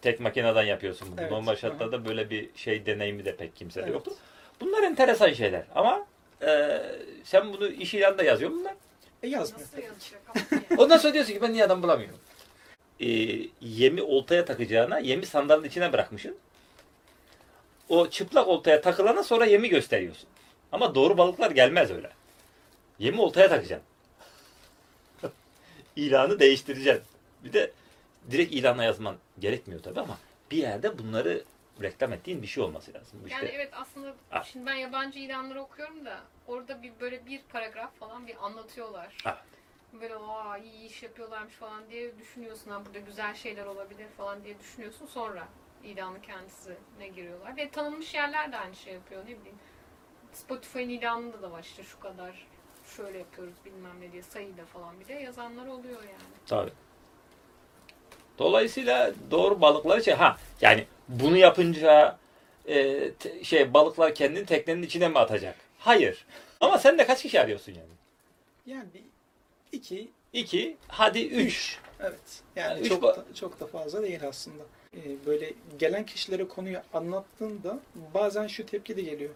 Tek 0.02 0.20
makineden 0.20 0.62
yapıyorsun 0.62 1.08
bunu. 1.12 1.20
Evet, 1.20 1.30
Normal 1.30 1.56
şartlarda 1.56 2.04
böyle 2.04 2.30
bir 2.30 2.48
şey 2.54 2.86
deneyimi 2.86 3.24
de 3.24 3.36
pek 3.36 3.56
kimsede 3.56 3.84
Evet. 3.84 3.94
yoktu. 3.94 4.12
Bunlar 4.60 4.82
enteresan 4.82 5.32
şeyler 5.32 5.64
ama 5.74 6.06
e, 6.42 6.82
sen 7.24 7.52
bunu 7.52 7.68
iş 7.68 7.94
ilanında 7.94 8.22
yazıyor 8.22 8.50
musun 8.50 8.64
lan? 8.64 8.76
E 9.22 9.28
yazmıyor. 9.28 9.66
Nasıl 9.66 9.82
yazacak? 9.82 10.20
Ondan 10.78 10.98
sonra 10.98 11.14
diyorsun 11.14 11.32
ki 11.32 11.42
ben 11.42 11.52
niye 11.52 11.64
adam 11.64 11.82
bulamıyorum? 11.82 12.18
Ee, 13.00 13.06
yemi 13.60 14.02
oltaya 14.02 14.44
takacağına 14.44 14.98
yemi 14.98 15.26
sandalın 15.26 15.64
içine 15.64 15.92
bırakmışsın. 15.92 16.36
O 17.88 18.10
çıplak 18.10 18.48
oltaya 18.48 18.80
takılana 18.80 19.22
sonra 19.22 19.44
yemi 19.44 19.68
gösteriyorsun. 19.68 20.28
Ama 20.72 20.94
doğru 20.94 21.18
balıklar 21.18 21.50
gelmez 21.50 21.90
öyle. 21.90 22.10
Yemi 22.98 23.20
oltaya 23.20 23.48
takacaksın. 23.48 23.88
İlanı 25.96 26.40
değiştireceksin. 26.40 27.04
Bir 27.44 27.52
de 27.52 27.72
direkt 28.30 28.54
ilana 28.54 28.84
yazman 28.84 29.16
gerekmiyor 29.38 29.82
tabii 29.82 30.00
ama 30.00 30.18
bir 30.50 30.56
yerde 30.56 30.98
bunları 30.98 31.42
reklam 31.82 32.12
ettiğin 32.12 32.42
bir 32.42 32.46
şey 32.46 32.64
olması 32.64 32.94
lazım. 32.94 33.20
Bu 33.24 33.28
Yani 33.28 33.44
işte 33.44 33.56
evet 33.56 33.70
aslında 33.74 34.14
Ha. 34.30 34.42
şimdi 34.44 34.66
ben 34.66 34.74
yabancı 34.74 35.18
ilanları 35.18 35.62
okuyorum 35.62 36.04
da 36.04 36.20
orada 36.46 36.82
bir 36.82 36.92
böyle 37.00 37.26
bir 37.26 37.42
paragraf 37.42 37.94
falan 37.98 38.26
bir 38.26 38.44
anlatıyorlar. 38.44 39.16
Evet. 39.26 39.36
Böyle 40.00 40.14
aa 40.16 40.58
iyi 40.58 40.86
iş 40.88 41.02
yapıyorlarmış 41.02 41.54
falan 41.54 41.90
diye 41.90 42.18
düşünüyorsun 42.18 42.70
ha 42.70 42.86
burada 42.86 42.98
güzel 42.98 43.34
şeyler 43.34 43.66
olabilir 43.66 44.08
falan 44.16 44.44
diye 44.44 44.58
düşünüyorsun 44.58 45.06
sonra 45.06 45.48
ilanın 45.84 46.20
kendisine 46.20 47.08
giriyorlar. 47.14 47.56
Ve 47.56 47.70
tanınmış 47.70 48.14
yerler 48.14 48.52
de 48.52 48.56
aynı 48.58 48.74
şey 48.74 48.94
yapıyor 48.94 49.22
ne 49.22 49.26
bileyim. 49.40 49.58
Spotify'ın 50.32 50.88
ilanında 50.88 51.42
da 51.42 51.50
var 51.52 51.62
işte 51.62 51.82
şu 51.82 52.00
kadar 52.00 52.46
şöyle 52.96 53.18
yapıyoruz 53.18 53.54
bilmem 53.64 54.00
ne 54.00 54.12
diye 54.12 54.22
sayıyla 54.22 54.64
falan 54.66 55.00
bir 55.00 55.08
de 55.08 55.12
yazanlar 55.12 55.66
oluyor 55.66 56.02
yani. 56.02 56.34
Tabii. 56.46 56.72
Dolayısıyla 58.38 59.12
doğru 59.30 59.60
balıkları 59.60 60.04
şey 60.04 60.14
ha 60.14 60.36
yani 60.60 60.84
bunu 61.08 61.36
yapınca 61.36 62.18
e, 62.68 63.10
te- 63.12 63.44
şey 63.44 63.74
balıklar 63.74 64.14
kendini 64.14 64.46
teknenin 64.46 64.82
içine 64.82 65.08
mi 65.08 65.18
atacak? 65.18 65.56
Hayır. 65.78 66.26
Ama 66.60 66.78
sen 66.78 66.98
de 66.98 67.06
kaç 67.06 67.22
kişi 67.22 67.40
arıyorsun 67.40 67.72
yani? 67.72 67.96
Yani 68.66 69.02
2 69.72 70.08
İki, 70.32 70.76
hadi 70.88 71.26
üç. 71.26 71.78
Evet. 72.00 72.42
Yani, 72.56 72.68
Yani 72.70 72.80
üç 72.80 72.88
çok 72.88 73.02
da, 73.02 73.24
çok 73.34 73.60
da 73.60 73.66
fazla 73.66 74.02
değil 74.02 74.26
aslında. 74.28 74.62
Ee, 74.96 75.26
böyle 75.26 75.52
gelen 75.78 76.06
kişilere 76.06 76.48
konuyu 76.48 76.78
anlattığında 76.94 77.78
bazen 78.14 78.46
şu 78.46 78.66
tepki 78.66 78.96
de 78.96 79.02
geliyor. 79.02 79.30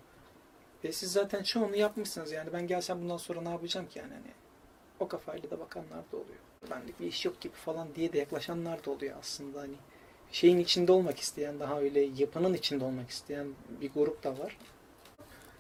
Ve 0.85 0.93
siz 0.93 1.13
zaten 1.13 1.43
çoğunu 1.43 1.77
yapmışsınız 1.77 2.33
yani 2.33 2.53
ben 2.53 2.67
gelsem 2.67 3.03
bundan 3.03 3.17
sonra 3.17 3.41
ne 3.41 3.49
yapacağım 3.49 3.89
ki 3.89 3.99
yani 3.99 4.13
hani 4.13 4.33
o 5.01 5.09
kafayla 5.09 5.51
da 5.51 5.61
bakanlar 5.61 5.99
da 6.13 6.17
oluyor. 6.17 6.39
Benlik 6.71 7.01
bir 7.01 7.07
iş 7.07 7.25
yok 7.25 7.41
gibi 7.41 7.53
falan 7.53 7.89
diye 7.95 8.13
de 8.13 8.19
yaklaşanlar 8.19 8.85
da 8.85 8.91
oluyor 8.91 9.17
aslında 9.21 9.61
hani 9.61 9.75
şeyin 10.33 10.59
içinde 10.59 10.93
olmak 10.93 11.19
isteyen 11.19 11.61
daha 11.61 11.81
öyle 11.81 12.01
yapının 12.01 12.55
içinde 12.55 12.85
olmak 12.85 13.11
isteyen 13.11 13.47
bir 13.81 13.91
grup 13.93 14.25
da 14.25 14.39
var. 14.39 14.57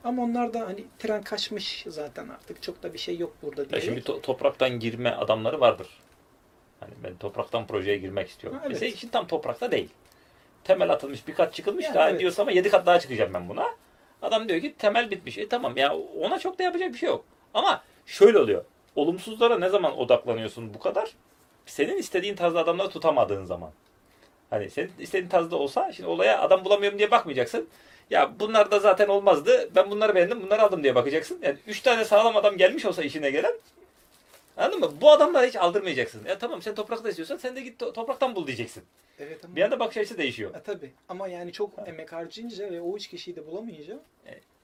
Ama 0.04 0.22
onlar 0.22 0.54
da 0.54 0.60
hani 0.60 0.84
tren 0.98 1.22
kaçmış 1.22 1.84
zaten 1.88 2.28
artık 2.28 2.62
çok 2.62 2.82
da 2.82 2.92
bir 2.92 2.98
şey 2.98 3.18
yok 3.18 3.36
burada 3.42 3.62
Ya 3.62 3.68
diye. 3.70 3.80
şimdi 3.80 4.00
to- 4.00 4.20
topraktan 4.20 4.80
girme 4.80 5.10
adamları 5.10 5.60
vardır. 5.60 5.88
Hani 6.80 6.92
ben 7.04 7.16
topraktan 7.16 7.66
projeye 7.66 7.98
girmek 7.98 8.28
istiyorum. 8.28 8.58
Ha, 8.58 8.64
evet. 8.66 8.74
Mesela 8.74 8.92
için 8.92 9.08
tam 9.08 9.26
toprakta 9.26 9.70
değil. 9.72 9.88
Temel 10.64 10.90
atılmış 10.90 11.28
bir 11.28 11.34
kat 11.34 11.54
çıkılmış 11.54 11.84
Yani 11.84 11.94
daha 11.94 12.10
evet. 12.10 12.20
diyorsa 12.20 12.42
ama 12.42 12.50
yedi 12.50 12.70
kat 12.70 12.86
daha 12.86 13.00
çıkacağım 13.00 13.34
ben 13.34 13.48
buna. 13.48 13.66
Adam 14.22 14.48
diyor 14.48 14.60
ki 14.60 14.74
temel 14.78 15.10
bitmiş. 15.10 15.38
E 15.38 15.48
tamam 15.48 15.76
ya 15.76 15.96
ona 15.96 16.38
çok 16.38 16.58
da 16.58 16.62
yapacak 16.62 16.92
bir 16.92 16.98
şey 16.98 17.08
yok. 17.08 17.24
Ama 17.54 17.82
şöyle 18.06 18.38
oluyor. 18.38 18.64
Olumsuzlara 19.00 19.58
ne 19.58 19.68
zaman 19.68 19.98
odaklanıyorsun 19.98 20.74
bu 20.74 20.78
kadar? 20.78 21.10
Senin 21.66 21.96
istediğin 21.96 22.36
tarzda 22.36 22.60
adamları 22.60 22.88
tutamadığın 22.88 23.44
zaman. 23.44 23.70
Hani 24.50 24.70
senin 24.70 24.92
istediğin 24.98 25.28
tarzda 25.28 25.56
olsa 25.56 25.92
şimdi 25.92 26.08
olaya 26.08 26.40
adam 26.40 26.64
bulamıyorum 26.64 26.98
diye 26.98 27.10
bakmayacaksın. 27.10 27.68
Ya 28.10 28.40
bunlar 28.40 28.70
da 28.70 28.78
zaten 28.78 29.08
olmazdı. 29.08 29.70
Ben 29.76 29.90
bunları 29.90 30.14
beğendim, 30.14 30.42
bunları 30.42 30.62
aldım 30.62 30.82
diye 30.82 30.94
bakacaksın. 30.94 31.38
Yani 31.42 31.56
üç 31.66 31.80
tane 31.80 32.04
sağlam 32.04 32.36
adam 32.36 32.56
gelmiş 32.56 32.84
olsa 32.84 33.02
işine 33.02 33.30
gelen 33.30 33.54
Anladın 34.56 34.80
mı? 34.80 34.90
Bu 35.00 35.10
adamları 35.10 35.46
hiç 35.46 35.56
aldırmayacaksın. 35.56 36.24
Ya 36.24 36.38
tamam 36.38 36.62
sen 36.62 36.74
toprakta 36.74 37.08
istiyorsan 37.08 37.36
sen 37.36 37.56
de 37.56 37.60
git 37.60 37.82
to- 37.82 37.92
topraktan 37.92 38.34
bul 38.34 38.46
diyeceksin. 38.46 38.84
Evet 39.18 39.44
ama 39.44 39.56
Bir 39.56 39.62
anda 39.62 39.80
bakış 39.80 39.96
açısı 39.96 40.18
değişiyor. 40.18 40.54
E, 40.54 40.62
tabii 40.62 40.92
ama 41.08 41.28
yani 41.28 41.52
çok 41.52 41.70
emek 41.86 42.12
harcayınca 42.12 42.70
ve 42.70 42.80
o 42.80 42.96
üç 42.96 43.08
kişiyi 43.08 43.36
de 43.36 43.46
bulamayınca 43.46 43.98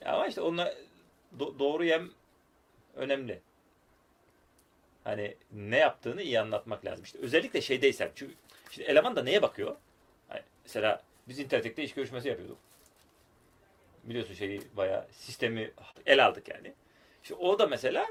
Ama 0.05 0.27
işte 0.27 0.41
onunla 0.41 0.75
do- 1.39 1.59
doğru 1.59 1.85
yem 1.85 2.11
önemli. 2.97 3.41
Hani 5.07 5.35
ne 5.53 5.77
yaptığını 5.77 6.23
iyi 6.23 6.41
anlatmak 6.41 6.85
lazım. 6.85 7.05
İşte 7.05 7.19
özellikle 7.19 7.61
şeydeysen. 7.61 8.11
Çünkü 8.15 8.35
şimdi 8.71 8.89
eleman 8.89 9.17
da 9.17 9.23
neye 9.23 9.43
bakıyor? 9.43 9.77
Hani 10.29 10.41
mesela 10.65 11.03
biz 11.29 11.39
intertekte 11.39 11.83
iş 11.83 11.95
görüşmesi 11.95 12.29
yapıyorduk. 12.29 12.59
Biliyorsun 14.05 14.35
şeyi 14.35 14.63
bayağı 14.77 15.07
sistemi 15.13 15.71
el 16.07 16.27
aldık 16.27 16.49
yani. 16.49 16.73
İşte 17.23 17.35
o 17.35 17.59
da 17.59 17.67
mesela 17.67 18.07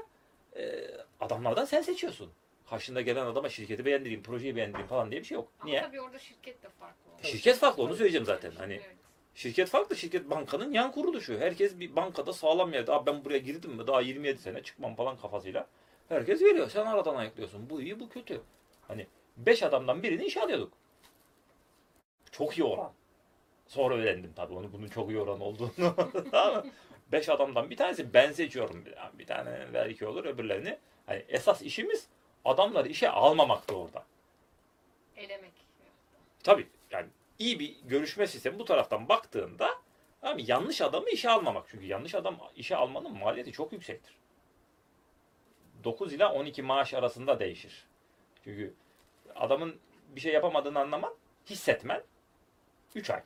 e, 0.56 0.84
adamlardan 1.20 1.64
sen 1.64 1.82
seçiyorsun. 1.82 2.30
Karşında 2.70 3.00
gelen 3.00 3.26
adama 3.26 3.48
şirketi 3.48 3.84
beğendireyim, 3.84 4.22
projeyi 4.22 4.56
beğendireyim 4.56 4.88
falan 4.88 5.10
diye 5.10 5.20
bir 5.20 5.26
şey 5.26 5.34
yok. 5.34 5.48
Ama 5.60 5.70
Niye? 5.70 5.82
tabii 5.82 6.00
orada 6.00 6.18
şirket 6.18 6.62
de 6.62 6.68
farklı. 6.68 7.10
oluyor. 7.12 7.24
Şirket 7.24 7.56
farklı 7.56 7.82
onu 7.82 7.96
söyleyeceğim 7.96 8.26
zaten. 8.26 8.52
Hani 8.58 8.74
Evet. 8.74 8.96
Şirket 9.34 9.68
farklı. 9.68 9.96
Şirket 9.96 10.30
bankanın 10.30 10.72
yan 10.72 10.92
kuruluşu. 10.92 11.38
Herkes 11.38 11.78
bir 11.78 11.96
bankada 11.96 12.32
sağlam 12.32 12.72
yerde. 12.72 12.92
Abi 12.92 13.06
ben 13.06 13.24
buraya 13.24 13.38
girdim 13.38 13.70
mi 13.70 13.86
daha 13.86 14.00
27 14.00 14.38
sene 14.38 14.62
çıkmam 14.62 14.94
falan 14.94 15.16
kafasıyla. 15.16 15.66
Herkes 16.08 16.42
veriyor. 16.42 16.70
Sen 16.70 16.86
aradan 16.86 17.16
ayıklıyorsun. 17.16 17.70
Bu 17.70 17.82
iyi 17.82 18.00
bu 18.00 18.08
kötü. 18.08 18.40
Hani 18.88 19.06
5 19.36 19.62
adamdan 19.62 20.02
birini 20.02 20.24
işe 20.24 20.40
alıyorduk. 20.42 20.72
Çok 22.30 22.58
iyi 22.58 22.64
oran. 22.64 22.92
Sonra 23.66 23.94
öğrendim 23.94 24.32
tabii 24.36 24.54
onu 24.54 24.72
bunun 24.72 24.88
çok 24.88 25.10
iyi 25.10 25.20
oran 25.20 25.40
olduğunu. 25.40 25.94
5 27.12 27.28
adamdan 27.28 27.70
bir 27.70 27.76
tanesi 27.76 28.14
ben 28.14 28.32
seçiyorum. 28.32 28.84
Bir, 29.18 29.26
tane 29.26 29.66
belki 29.74 30.06
olur 30.06 30.24
öbürlerini. 30.24 30.78
Hani 31.06 31.24
esas 31.28 31.62
işimiz 31.62 32.06
adamları 32.44 32.88
işe 32.88 33.10
almamaktı 33.10 33.76
orada. 33.76 34.04
Elemek. 35.16 35.52
Tabii 36.42 36.66
yani 36.90 37.06
iyi 37.38 37.60
bir 37.60 37.76
görüşme 37.84 38.26
sistemi 38.26 38.58
bu 38.58 38.64
taraftan 38.64 39.08
baktığında 39.08 39.78
Abi 40.26 40.44
yanlış 40.46 40.80
adamı 40.80 41.10
işe 41.10 41.30
almamak. 41.30 41.66
Çünkü 41.70 41.86
yanlış 41.86 42.14
adam 42.14 42.38
işe 42.56 42.76
almanın 42.76 43.18
maliyeti 43.18 43.52
çok 43.52 43.72
yüksektir. 43.72 44.14
9 45.86 46.12
ila 46.12 46.32
12 46.32 46.62
maaş 46.62 46.94
arasında 46.94 47.40
değişir. 47.40 47.86
Çünkü 48.44 48.74
adamın 49.34 49.76
bir 50.08 50.20
şey 50.20 50.32
yapamadığını 50.32 50.78
anlaman, 50.78 51.14
hissetmen 51.50 52.02
3 52.94 53.10
ay. 53.10 53.22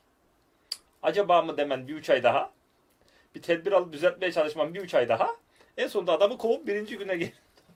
Acaba 1.02 1.42
mı 1.42 1.56
demen 1.56 1.88
bir 1.88 1.94
3 1.94 2.10
ay 2.10 2.22
daha. 2.22 2.52
Bir 3.34 3.42
tedbir 3.42 3.72
alıp 3.72 3.92
düzeltmeye 3.92 4.32
çalışman 4.32 4.74
bir 4.74 4.80
3 4.80 4.94
ay 4.94 5.08
daha. 5.08 5.36
En 5.76 5.86
sonunda 5.86 6.12
adamı 6.12 6.38
kovup 6.38 6.66
birinci 6.66 6.98
güne 6.98 7.16
gel. 7.16 7.32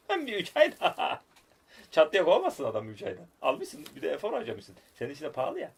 Bir 0.26 0.36
3 0.36 0.56
ay 0.56 0.72
daha. 0.80 1.22
Çat 1.90 2.12
diye 2.12 2.24
kovamazsın 2.24 2.64
adamı 2.64 2.90
3 2.90 3.02
ayda. 3.02 3.20
Almışsın 3.42 3.86
bir 3.96 4.02
de 4.02 4.10
efor 4.10 4.32
harcamışsın. 4.32 4.76
Senin 4.94 5.14
için 5.14 5.24
de 5.24 5.32
pahalı 5.32 5.60
ya. 5.60 5.72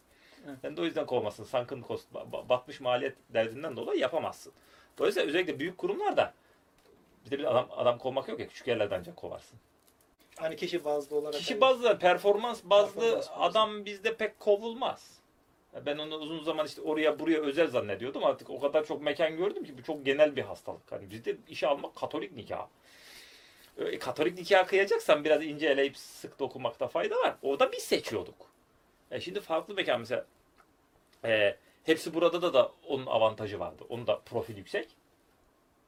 Evet. 0.47 0.59
Sen 0.63 0.77
de 0.77 0.81
o 0.81 0.85
yüzden 0.85 1.07
kovamazsın. 1.07 1.45
Sankın 1.45 1.81
kost, 1.81 2.13
ba- 2.15 2.49
batmış 2.49 2.81
maliyet 2.81 3.17
derdinden 3.35 3.77
dolayı 3.77 4.01
yapamazsın. 4.01 4.53
Dolayısıyla 4.99 5.29
özellikle 5.29 5.59
büyük 5.59 5.79
kurumlarda 5.79 6.35
bir 7.27 7.31
de 7.31 7.39
bir 7.39 7.45
adam, 7.45 7.69
adam 7.77 7.99
kovmak 7.99 8.29
yok 8.29 8.41
ya. 8.41 8.49
Küçük 8.49 8.67
yerlerden 8.67 8.99
ancak 8.99 9.17
kovarsın. 9.17 9.59
Hani 10.37 10.57
kişi 10.57 10.85
bazlı 10.85 11.17
olarak. 11.17 11.35
Kişi 11.35 11.51
hani- 11.55 11.61
bazlı, 11.61 11.99
performans 11.99 12.61
bazlı 12.65 13.01
Performans 13.01 13.29
bazlı. 13.31 13.43
adam 13.45 13.85
bizde 13.85 14.17
pek 14.17 14.41
kovulmaz. 14.41 15.17
Ya 15.75 15.87
Ben 15.87 15.99
onu 15.99 16.15
uzun 16.17 16.43
zaman 16.45 16.67
işte 16.67 16.81
oraya 16.81 17.19
buraya 17.19 17.41
özel 17.41 17.67
zannediyordum. 17.69 18.25
Artık 18.25 18.51
o 18.51 18.61
kadar 18.61 18.85
çok 18.85 19.03
mekan 19.03 19.37
gördüm 19.37 19.65
ki 19.65 19.79
bu 19.79 19.83
çok 19.83 20.05
genel 20.07 20.37
bir 20.37 20.43
hastalık. 20.43 20.93
Hani 20.93 21.11
bizde 21.11 21.37
işe 21.49 21.67
almak 21.67 21.97
katolik 21.97 22.33
nikahı. 22.37 22.67
E, 23.79 23.99
katolik 23.99 24.39
nikah 24.39 24.67
kıyacaksan 24.67 25.25
biraz 25.25 25.43
ince 25.45 25.69
eleyip 25.69 25.97
sık 25.97 26.39
dokumakta 26.39 26.89
fayda 26.89 27.17
var. 27.17 27.35
Orada 27.43 27.73
biz 27.73 27.83
seçiyorduk. 27.83 28.35
E 29.11 29.21
şimdi 29.21 29.41
farklı 29.41 29.75
mekan 29.75 30.01
mesela 30.01 30.27
e, 31.25 31.57
hepsi 31.85 32.15
burada 32.15 32.43
da 32.43 32.55
da 32.55 32.73
onun 32.89 33.07
avantajı 33.07 33.61
vardı. 33.61 33.85
Onun 33.89 34.07
da 34.07 34.21
profil 34.21 34.57
yüksek. 34.57 34.89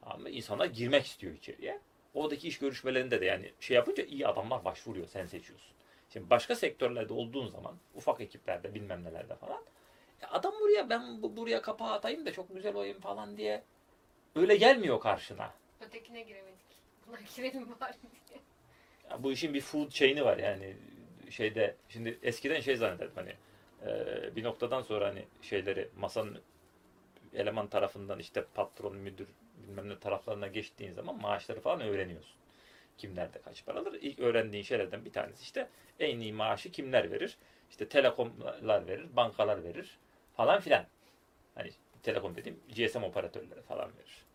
Ama 0.09 0.29
insanlar 0.29 0.65
girmek 0.65 1.05
istiyor 1.05 1.33
içeriye. 1.33 1.79
Oradaki 2.13 2.47
iş 2.47 2.59
görüşmelerinde 2.59 3.21
de 3.21 3.25
yani 3.25 3.53
şey 3.59 3.75
yapınca 3.75 4.03
iyi 4.03 4.27
adamlar 4.27 4.65
başvuruyor. 4.65 5.07
Sen 5.07 5.25
seçiyorsun. 5.25 5.71
Şimdi 6.13 6.29
başka 6.29 6.55
sektörlerde 6.55 7.13
olduğun 7.13 7.47
zaman 7.47 7.77
ufak 7.95 8.21
ekiplerde 8.21 8.73
bilmem 8.73 9.03
nelerde 9.03 9.35
falan 9.35 9.63
"Ya 10.21 10.29
adam 10.31 10.53
buraya 10.61 10.89
ben 10.89 11.21
bu, 11.23 11.37
buraya 11.37 11.61
kapağı 11.61 11.91
atayım 11.93 12.25
da 12.25 12.33
çok 12.33 12.53
güzel 12.55 12.75
oyun 12.75 12.99
falan 12.99 13.37
diye 13.37 13.63
öyle 14.35 14.55
gelmiyor 14.55 14.99
karşına. 14.99 15.53
Ötekine 15.81 16.21
giremedik. 16.21 16.59
Buna 17.07 17.17
girelim 17.35 17.67
bari 17.81 17.93
diye. 18.01 18.39
Ya 19.09 19.23
bu 19.23 19.31
işin 19.31 19.53
bir 19.53 19.61
food 19.61 19.89
chain'i 19.89 20.25
var 20.25 20.37
yani 20.37 20.75
şeyde 21.29 21.75
şimdi 21.89 22.19
eskiden 22.23 22.59
şey 22.59 22.75
zannederdim 22.75 23.15
hani 23.15 23.33
e, 23.91 24.35
bir 24.35 24.43
noktadan 24.43 24.81
sonra 24.81 25.07
hani 25.07 25.25
şeyleri 25.41 25.89
masanın 25.97 26.41
eleman 27.33 27.67
tarafından 27.67 28.19
işte 28.19 28.45
patron 28.53 28.95
müdür 28.97 29.27
bilmem 29.69 29.89
ne 29.89 29.99
taraflarına 29.99 30.47
geçtiğin 30.47 30.93
zaman 30.93 31.21
maaşları 31.21 31.59
falan 31.61 31.81
öğreniyorsun. 31.81 32.35
Kimlerde 32.97 33.41
kaç 33.41 33.65
para 33.65 33.79
alır? 33.79 33.93
İlk 34.01 34.19
öğrendiğin 34.19 34.63
şeylerden 34.63 35.05
bir 35.05 35.11
tanesi 35.13 35.43
işte 35.43 35.69
en 35.99 36.19
iyi 36.19 36.33
maaşı 36.33 36.71
kimler 36.71 37.11
verir? 37.11 37.37
İşte 37.69 37.89
telekomlar 37.89 38.87
verir, 38.87 39.15
bankalar 39.15 39.63
verir 39.63 39.97
falan 40.37 40.59
filan. 40.59 40.85
Hani 41.55 41.71
telekom 42.03 42.35
dediğim 42.35 42.59
GSM 42.75 43.03
operatörleri 43.03 43.61
falan 43.61 43.89
verir. 43.97 44.25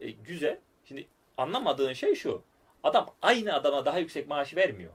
E, 0.00 0.10
güzel. 0.10 0.58
Şimdi 0.84 1.06
anlamadığın 1.36 1.92
şey 1.92 2.14
şu. 2.14 2.42
Adam 2.84 3.14
aynı 3.22 3.54
adama 3.54 3.84
daha 3.84 3.98
yüksek 3.98 4.28
maaşı 4.28 4.56
vermiyor. 4.56 4.92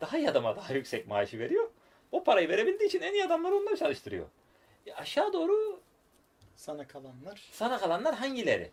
Daha 0.00 0.18
iyi 0.18 0.30
adama 0.30 0.56
daha 0.56 0.72
yüksek 0.74 1.06
maaşı 1.06 1.38
veriyor. 1.38 1.70
O 2.12 2.24
parayı 2.24 2.48
verebildiği 2.48 2.88
için 2.88 3.00
en 3.00 3.12
iyi 3.12 3.24
adamları 3.24 3.54
onunla 3.54 3.76
çalıştırıyor. 3.76 4.26
E 4.86 4.94
aşağı 4.94 5.32
doğru 5.32 5.80
Sana 6.56 6.86
kalanlar. 6.86 7.48
sana 7.52 7.78
kalanlar 7.78 8.14
hangileri? 8.14 8.70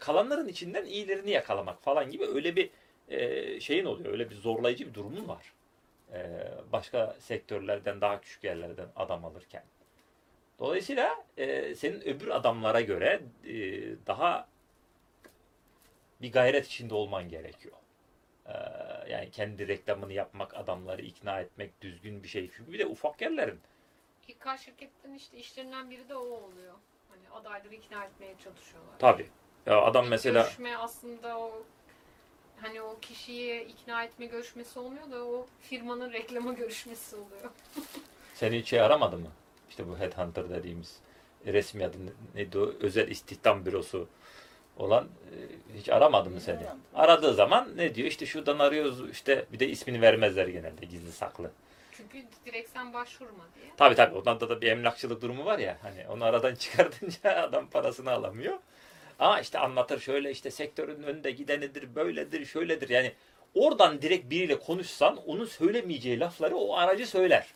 Kalanların 0.00 0.48
içinden 0.48 0.84
iyilerini 0.84 1.30
yakalamak 1.30 1.82
falan 1.82 2.10
gibi 2.10 2.26
öyle 2.26 2.56
bir 2.56 2.70
e, 3.08 3.60
şeyin 3.60 3.84
oluyor. 3.84 4.12
Öyle 4.12 4.30
bir 4.30 4.34
zorlayıcı 4.34 4.88
bir 4.88 4.94
durumun 4.94 5.28
var. 5.28 5.52
E, 6.12 6.48
başka 6.72 7.16
sektörlerden 7.20 8.00
daha 8.00 8.20
küçük 8.20 8.44
yerlerden 8.44 8.88
adam 8.96 9.24
alırken. 9.24 9.64
Dolayısıyla 10.58 11.24
e, 11.36 11.74
senin 11.74 12.00
öbür 12.00 12.28
adamlara 12.28 12.80
göre 12.80 13.20
e, 13.44 13.54
daha 14.06 14.48
bir 16.22 16.32
gayret 16.32 16.66
içinde 16.66 16.94
olman 16.94 17.28
gerekiyor. 17.28 17.76
E, 18.46 18.52
yani 19.10 19.30
kendi 19.30 19.68
reklamını 19.68 20.12
yapmak, 20.12 20.56
adamları 20.56 21.02
ikna 21.02 21.40
etmek 21.40 21.80
düzgün 21.80 22.22
bir 22.22 22.28
şey. 22.28 22.50
Çünkü 22.56 22.72
bir 22.72 22.78
de 22.78 22.86
ufak 22.86 23.20
yerlerin 23.20 23.60
İK 24.28 24.46
şirketten 24.58 25.14
işte 25.14 25.36
işlerinden 25.36 25.90
biri 25.90 26.08
de 26.08 26.14
o 26.16 26.20
oluyor. 26.20 26.74
Hani 27.08 27.40
adayları 27.40 27.74
ikna 27.74 28.04
etmeye 28.04 28.34
çalışıyorlar. 28.44 28.98
tabii. 28.98 29.26
Ya 29.66 29.82
adam 29.82 30.08
mesela 30.08 30.42
Görüşme 30.42 30.76
aslında 30.76 31.38
o 31.38 31.62
hani 32.60 32.82
o 32.82 32.98
kişiyi 33.00 33.60
ikna 33.60 34.04
etme 34.04 34.26
görüşmesi 34.26 34.78
olmuyor 34.78 35.10
da 35.10 35.24
o 35.24 35.46
firmanın 35.62 36.12
reklama 36.12 36.52
görüşmesi 36.52 37.16
oluyor. 37.16 37.50
Seni 38.34 38.58
hiç 38.58 38.68
şey 38.68 38.80
aramadı 38.80 39.18
mı? 39.18 39.28
İşte 39.70 39.88
bu 39.88 39.98
headhunter 39.98 40.50
dediğimiz 40.50 40.96
resmi 41.46 41.84
adı 41.84 41.96
ne- 42.06 42.10
neydi 42.40 42.58
o? 42.58 42.72
Özel 42.80 43.08
istihdam 43.08 43.66
bürosu 43.66 44.08
olan 44.76 45.04
e, 45.04 45.36
hiç 45.78 45.88
aramadı 45.88 46.30
mı 46.30 46.40
seni? 46.40 46.58
Aradığı 46.94 47.34
zaman 47.34 47.76
ne 47.76 47.94
diyor? 47.94 48.08
İşte 48.08 48.26
şuradan 48.26 48.58
arıyoruz 48.58 49.10
işte 49.10 49.46
bir 49.52 49.58
de 49.60 49.68
ismini 49.68 50.00
vermezler 50.02 50.48
genelde 50.48 50.86
gizli 50.86 51.12
saklı. 51.12 51.50
Çünkü 51.92 52.24
direkt 52.46 52.70
sen 52.70 52.92
başvurma 52.92 53.44
diye. 53.54 53.66
Tabii 53.76 53.94
tabii 53.94 54.16
ondan 54.16 54.40
da, 54.40 54.48
da 54.48 54.60
bir 54.60 54.70
emlakçılık 54.70 55.22
durumu 55.22 55.44
var 55.44 55.58
ya 55.58 55.78
hani 55.82 56.08
onu 56.08 56.24
aradan 56.24 56.54
çıkartınca 56.64 57.42
adam 57.42 57.66
parasını 57.66 58.10
alamıyor. 58.10 58.58
Ama 59.18 59.40
işte 59.40 59.58
anlatır 59.58 60.00
şöyle 60.00 60.30
işte 60.30 60.50
sektörün 60.50 61.02
önünde 61.02 61.30
gidenidir 61.30 61.94
böyledir 61.94 62.46
şöyledir 62.46 62.88
yani 62.88 63.12
oradan 63.54 64.02
direkt 64.02 64.30
biriyle 64.30 64.58
konuşsan 64.58 65.16
onun 65.16 65.44
söylemeyeceği 65.44 66.20
lafları 66.20 66.56
o 66.56 66.76
aracı 66.76 67.06
söyler. 67.06 67.46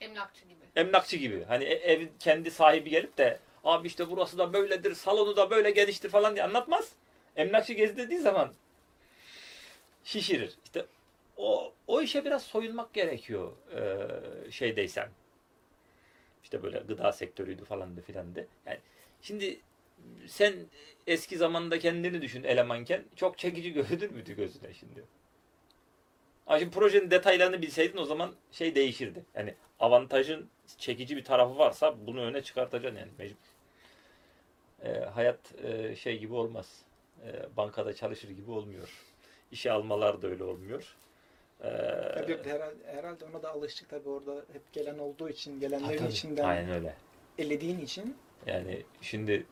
Emlakçı 0.00 0.44
gibi. 0.44 0.64
emlakçı 0.76 1.16
gibi. 1.16 1.44
Hani 1.44 1.64
e- 1.64 1.92
ev 1.92 2.06
kendi 2.18 2.50
sahibi 2.50 2.90
gelip 2.90 3.18
de 3.18 3.40
abi 3.64 3.86
işte 3.86 4.10
burası 4.10 4.38
da 4.38 4.52
böyledir, 4.52 4.94
salonu 4.94 5.36
da 5.36 5.50
böyle 5.50 5.70
geniştir 5.70 6.10
falan 6.10 6.34
diye 6.34 6.44
anlatmaz. 6.44 6.92
Emlakçı 7.36 7.72
gezdirdiği 7.72 8.20
zaman 8.20 8.52
şişirir. 10.04 10.54
İşte 10.64 10.86
o 11.36 11.72
o 11.86 12.02
işe 12.02 12.24
biraz 12.24 12.42
soyunmak 12.42 12.94
gerekiyor 12.94 13.52
e, 13.74 14.50
şeydeysen. 14.50 15.08
İşte 16.42 16.62
böyle 16.62 16.78
gıda 16.78 17.12
sektörüydü 17.12 17.64
falan 17.64 17.96
da 17.96 18.00
filan 18.00 18.34
de. 18.34 18.46
Yani 18.66 18.78
şimdi 19.22 19.60
sen 20.26 20.54
eski 21.06 21.36
zamanda 21.36 21.78
kendini 21.78 22.22
düşün 22.22 22.44
elemanken 22.44 23.04
çok 23.16 23.38
çekici 23.38 23.72
görünür 23.72 24.10
müydü 24.10 24.36
gözüne 24.36 24.74
şimdi? 24.74 25.04
Ama 26.46 26.58
şimdi 26.58 26.70
projenin 26.74 27.10
detaylarını 27.10 27.62
bilseydin 27.62 27.98
o 27.98 28.04
zaman 28.04 28.34
şey 28.52 28.74
değişirdi. 28.74 29.24
Yani 29.34 29.54
avantajın 29.80 30.48
çekici 30.78 31.16
bir 31.16 31.24
tarafı 31.24 31.58
varsa 31.58 32.06
bunu 32.06 32.20
öne 32.20 32.42
çıkartacaksın 32.42 32.98
yani 32.98 33.10
mecbur. 33.18 33.36
Ee, 34.82 34.92
hayat 34.92 35.38
e, 35.64 35.96
şey 35.96 36.18
gibi 36.18 36.34
olmaz. 36.34 36.82
Ee, 37.24 37.56
bankada 37.56 37.94
çalışır 37.94 38.28
gibi 38.30 38.50
olmuyor. 38.50 38.88
İşe 39.52 39.72
almalar 39.72 40.22
da 40.22 40.26
öyle 40.26 40.44
olmuyor. 40.44 40.96
Ee, 41.60 41.64
Tabii 42.14 42.38
herhalde, 42.44 42.86
herhalde 42.86 43.24
ona 43.24 43.42
da 43.42 43.50
alıştık 43.50 43.88
tabii 43.88 44.08
orada 44.08 44.34
hep 44.52 44.72
gelen 44.72 44.98
olduğu 44.98 45.28
için, 45.28 45.60
gelenlerin 45.60 45.98
tabii. 45.98 46.08
içinden 46.12 46.44
Aynen 46.44 46.70
öyle. 46.70 46.94
elediğin 47.38 47.80
için 47.80 48.16
Yani 48.46 48.82
şimdi 49.00 49.46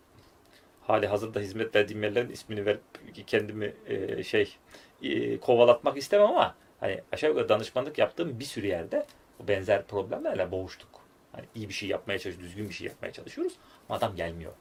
hali 0.87 1.07
hazırda 1.07 1.41
hizmet 1.41 1.75
verdiğim 1.75 2.03
yerlerin 2.03 2.31
ismini 2.31 2.67
verip 2.67 2.83
kendimi 3.27 3.75
e, 3.87 4.23
şey 4.23 4.57
e, 5.03 5.41
kovalatmak 5.41 5.97
istemem 5.97 6.27
ama 6.27 6.55
hani 6.81 7.01
aşağı 7.13 7.31
yukarı 7.31 7.49
danışmanlık 7.49 7.99
yaptığım 7.99 8.41
bir 8.41 8.45
sürü 8.45 8.67
yerde 8.67 9.07
benzer 9.41 9.87
problemlerle 9.87 10.51
boğuştuk. 10.51 10.89
Hani 11.33 11.45
iyi 11.55 11.69
bir 11.69 11.75
şey 11.75 11.89
yapmaya 11.89 12.19
çalışıyoruz, 12.19 12.49
düzgün 12.51 12.69
bir 12.69 12.75
şey 12.75 12.87
yapmaya 12.87 13.13
çalışıyoruz 13.13 13.53
ama 13.89 13.99
adam 13.99 14.17
gelmiyor. 14.17 14.53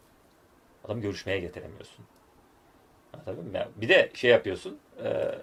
Adam 0.85 1.01
görüşmeye 1.01 1.39
getiremiyorsun. 1.39 2.05
Mı? 3.27 3.33
Yani 3.53 3.67
Bir 3.75 3.89
de 3.89 4.11
şey 4.13 4.31
yapıyorsun, 4.31 4.79
e, 5.03 5.35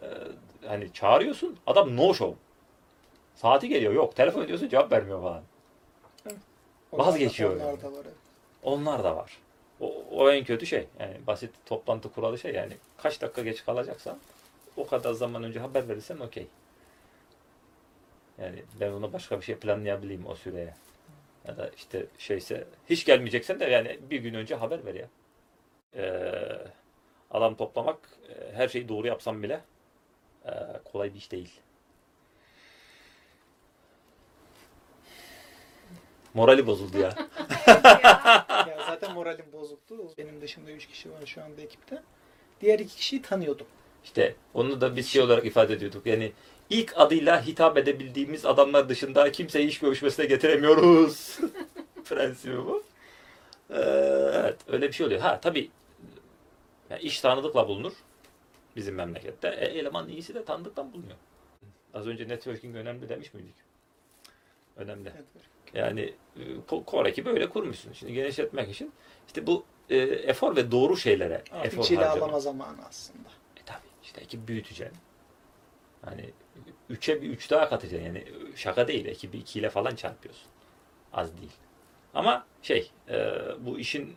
hani 0.66 0.92
çağırıyorsun, 0.92 1.58
adam 1.66 1.96
no 1.96 2.14
show. 2.14 2.38
Saati 3.34 3.68
geliyor, 3.68 3.92
yok. 3.92 4.16
Telefon 4.16 4.42
ediyorsun, 4.42 4.68
cevap 4.68 4.92
vermiyor 4.92 5.22
falan. 5.22 5.42
Vazgeçiyor 6.92 7.56
Onlar 7.56 7.64
yani. 7.66 7.82
da 7.82 7.92
var. 7.92 8.06
Onlar 8.62 9.04
da 9.04 9.16
var. 9.16 9.38
O, 9.82 10.04
o 10.10 10.30
en 10.30 10.44
kötü 10.44 10.66
şey. 10.66 10.86
Yani 11.00 11.14
basit 11.26 11.50
toplantı 11.66 12.12
kuralı 12.12 12.38
şey 12.38 12.54
yani 12.54 12.72
kaç 12.96 13.20
dakika 13.20 13.42
geç 13.42 13.64
kalacaksan 13.64 14.18
o 14.76 14.86
kadar 14.86 15.12
zaman 15.12 15.42
önce 15.42 15.60
haber 15.60 15.88
verirsen 15.88 16.16
okey. 16.18 16.46
Yani 18.38 18.62
ben 18.80 18.92
ona 18.92 19.12
başka 19.12 19.40
bir 19.40 19.44
şey 19.44 19.54
planlayabileyim 19.56 20.26
o 20.26 20.34
süreye. 20.34 20.74
Ya 21.48 21.56
da 21.56 21.70
işte 21.76 22.06
şeyse 22.18 22.64
hiç 22.90 23.04
gelmeyeceksen 23.04 23.60
de 23.60 23.64
yani 23.64 23.98
bir 24.10 24.20
gün 24.20 24.34
önce 24.34 24.54
haber 24.54 24.84
ver 24.84 24.94
ya. 24.94 25.08
Ee, 25.96 26.58
adam 27.30 27.54
toplamak 27.54 27.98
e, 28.28 28.52
her 28.54 28.68
şeyi 28.68 28.88
doğru 28.88 29.06
yapsam 29.06 29.42
bile 29.42 29.60
e, 30.46 30.50
kolay 30.92 31.14
bir 31.14 31.18
iş 31.18 31.32
değil. 31.32 31.60
Morali 36.34 36.66
bozuldu 36.66 36.98
ya. 36.98 37.14
Zaten 38.92 39.14
moralim 39.14 39.52
bozuktu. 39.52 39.96
Benim 40.18 40.40
dışımda 40.40 40.70
3 40.70 40.86
kişi 40.86 41.10
var 41.10 41.26
şu 41.26 41.42
anda 41.42 41.60
ekipte. 41.60 42.02
Diğer 42.60 42.78
iki 42.78 42.96
kişiyi 42.96 43.22
tanıyordum. 43.22 43.66
İşte 44.04 44.34
onu 44.54 44.80
da 44.80 44.96
biz 44.96 45.08
şey 45.08 45.22
olarak 45.22 45.46
ifade 45.46 45.74
ediyorduk. 45.74 46.06
Yani 46.06 46.32
ilk 46.70 46.92
adıyla 46.96 47.46
hitap 47.46 47.78
edebildiğimiz 47.78 48.46
adamlar 48.46 48.88
dışında 48.88 49.32
kimseyi 49.32 49.68
iş 49.68 49.78
görüşmesine 49.78 50.26
getiremiyoruz. 50.26 51.38
Prensibi 52.04 52.56
bu. 52.56 52.84
Ee, 53.70 53.76
evet 54.34 54.56
öyle 54.68 54.88
bir 54.88 54.92
şey 54.92 55.06
oluyor. 55.06 55.20
Ha 55.20 55.40
tabii 55.40 55.70
yani 56.90 57.02
iş 57.02 57.20
tanıdıkla 57.20 57.68
bulunur 57.68 57.92
bizim 58.76 58.94
memlekette. 58.94 59.48
E, 59.48 59.64
eleman 59.64 60.08
iyisi 60.08 60.34
de 60.34 60.44
tanıdıktan 60.44 60.92
bulunuyor. 60.92 61.18
Az 61.94 62.06
önce 62.06 62.28
networking 62.28 62.76
önemli 62.76 63.08
demiş 63.08 63.34
miydik? 63.34 63.54
Önemli. 64.76 65.04
Network. 65.04 65.51
Yani 65.74 66.14
e, 66.36 66.40
Ko- 66.68 66.90
Core 66.90 67.08
ekibi 67.08 67.28
öyle 67.30 67.48
kurmuşsun. 67.48 67.92
Şimdi 67.92 68.12
genişletmek 68.12 68.70
için 68.70 68.92
işte 69.26 69.46
bu 69.46 69.64
e, 69.90 69.96
efor 69.98 70.56
ve 70.56 70.70
doğru 70.70 70.96
şeylere 70.96 71.42
Artık 71.52 71.72
efor 71.72 71.96
harcamak. 71.96 72.42
zamanı 72.42 72.86
aslında. 72.88 73.28
E 73.56 73.60
tabii 73.66 73.78
işte 74.02 74.20
ekip 74.20 74.48
büyüteceksin. 74.48 74.98
Hani 76.04 76.30
üçe 76.90 77.22
bir 77.22 77.30
üç 77.30 77.50
daha 77.50 77.68
katacaksın. 77.68 78.06
Yani 78.06 78.24
şaka 78.56 78.88
değil. 78.88 79.06
Ekibi 79.06 79.38
ikiyle 79.38 79.70
falan 79.70 79.94
çarpıyorsun. 79.94 80.46
Az 81.12 81.36
değil. 81.38 81.52
Ama 82.14 82.46
şey 82.62 82.90
e, 83.08 83.38
bu 83.60 83.78
işin 83.78 84.16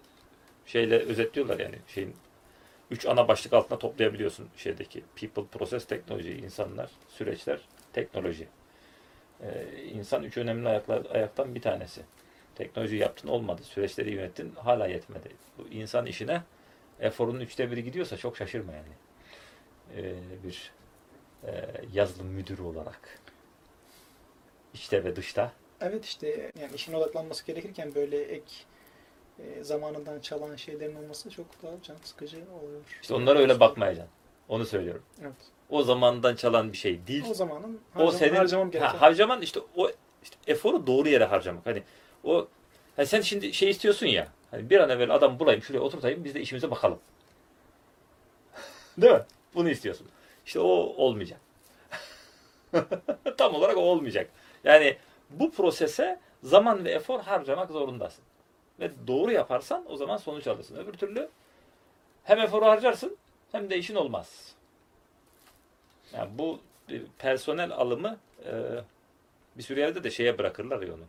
şeyle 0.65 0.99
özetliyorlar 0.99 1.59
yani 1.59 1.75
şeyin 1.87 2.15
üç 2.91 3.05
ana 3.05 3.27
başlık 3.27 3.53
altına 3.53 3.79
toplayabiliyorsun 3.79 4.47
şeydeki 4.57 5.03
people, 5.15 5.45
process, 5.45 5.85
teknoloji, 5.85 6.31
insanlar, 6.33 6.91
süreçler, 7.09 7.59
teknoloji. 7.93 8.47
E, 9.43 9.65
insan 9.83 10.23
üç 10.23 10.37
önemli 10.37 10.69
ayaklar, 10.69 11.05
ayaktan 11.13 11.55
bir 11.55 11.61
tanesi. 11.61 12.01
Teknoloji 12.55 12.95
yaptın 12.95 13.27
olmadı. 13.27 13.61
Süreçleri 13.63 14.11
yönettin 14.11 14.51
hala 14.55 14.87
yetmedi. 14.87 15.29
Bu 15.57 15.67
insan 15.67 16.05
işine 16.05 16.41
eforun 16.99 17.39
üçte 17.39 17.71
biri 17.71 17.83
gidiyorsa 17.83 18.17
çok 18.17 18.37
şaşırma 18.37 18.73
yani 18.73 18.87
e, 19.95 20.15
bir 20.43 20.71
e, 21.43 21.65
yazılım 21.93 22.27
müdürü 22.27 22.61
olarak 22.61 23.19
içte 24.73 25.03
ve 25.03 25.15
dışta 25.15 25.51
Evet 25.81 26.05
işte 26.05 26.51
yani 26.61 26.75
işin 26.75 26.93
odaklanması 26.93 27.45
gerekirken 27.45 27.95
böyle 27.95 28.21
ek 28.21 28.45
e, 29.39 29.63
zamanından 29.63 30.19
çalan 30.19 30.55
şeylerin 30.55 30.95
olması 30.95 31.29
çok 31.29 31.63
daha 31.63 31.71
can 31.83 31.95
sıkıcı 32.03 32.37
oluyor. 32.37 32.81
işte 33.01 33.13
onlara 33.13 33.39
öyle 33.39 33.59
bakmayacaksın. 33.59 34.13
Onu 34.49 34.65
söylüyorum. 34.65 35.03
Evet. 35.21 35.33
O 35.69 35.83
zamandan 35.83 36.35
çalan 36.35 36.71
bir 36.73 36.77
şey 36.77 37.07
değil. 37.07 37.23
O 37.29 37.33
zamanın 37.33 37.79
O 37.95 37.99
harcam, 37.99 38.11
senin 38.19 38.35
harcamam 38.35 38.71
gereken. 38.71 38.89
ha, 38.89 39.01
harcaman 39.01 39.41
işte 39.41 39.59
o 39.75 39.89
işte 40.23 40.35
eforu 40.47 40.87
doğru 40.87 41.09
yere 41.09 41.25
harcamak. 41.25 41.65
Hani 41.65 41.83
o 42.23 42.47
hani 42.95 43.07
sen 43.07 43.21
şimdi 43.21 43.53
şey 43.53 43.69
istiyorsun 43.69 44.05
ya. 44.07 44.27
Hani 44.51 44.69
bir 44.69 44.79
an 44.79 44.89
evvel 44.89 45.15
adam 45.15 45.39
bulayım 45.39 45.61
şuraya 45.61 45.81
oturtayım 45.81 46.23
biz 46.23 46.35
de 46.35 46.41
işimize 46.41 46.71
bakalım. 46.71 46.99
Değil 48.97 49.13
mi? 49.13 49.23
Bunu 49.55 49.69
istiyorsun. 49.69 50.07
İşte 50.45 50.59
o 50.59 50.67
olmayacak. 50.97 51.39
Tam 53.37 53.55
olarak 53.55 53.77
o 53.77 53.81
olmayacak. 53.81 54.29
Yani 54.63 54.97
bu 55.29 55.51
prosese 55.51 56.19
zaman 56.43 56.85
ve 56.85 56.91
efor 56.91 57.19
harcamak 57.19 57.71
zorundasın. 57.71 58.23
Ve 58.79 58.91
doğru 59.07 59.31
yaparsan 59.31 59.85
o 59.87 59.95
zaman 59.97 60.17
sonuç 60.17 60.47
alırsın. 60.47 60.75
Öbür 60.75 60.93
türlü 60.93 61.29
hem 62.23 62.39
eforu 62.39 62.65
harcarsın 62.65 63.17
hem 63.51 63.69
de 63.69 63.77
işin 63.77 63.95
olmaz. 63.95 64.54
Yani 66.13 66.29
bu 66.37 66.59
bir 66.89 67.03
personel 67.17 67.71
alımı 67.71 68.17
e, 68.45 68.53
bir 69.57 69.63
sürü 69.63 69.79
yerde 69.79 70.03
de 70.03 70.11
şeye 70.11 70.37
bırakırlar 70.37 70.81
ya 70.81 70.93
onu. 70.93 71.03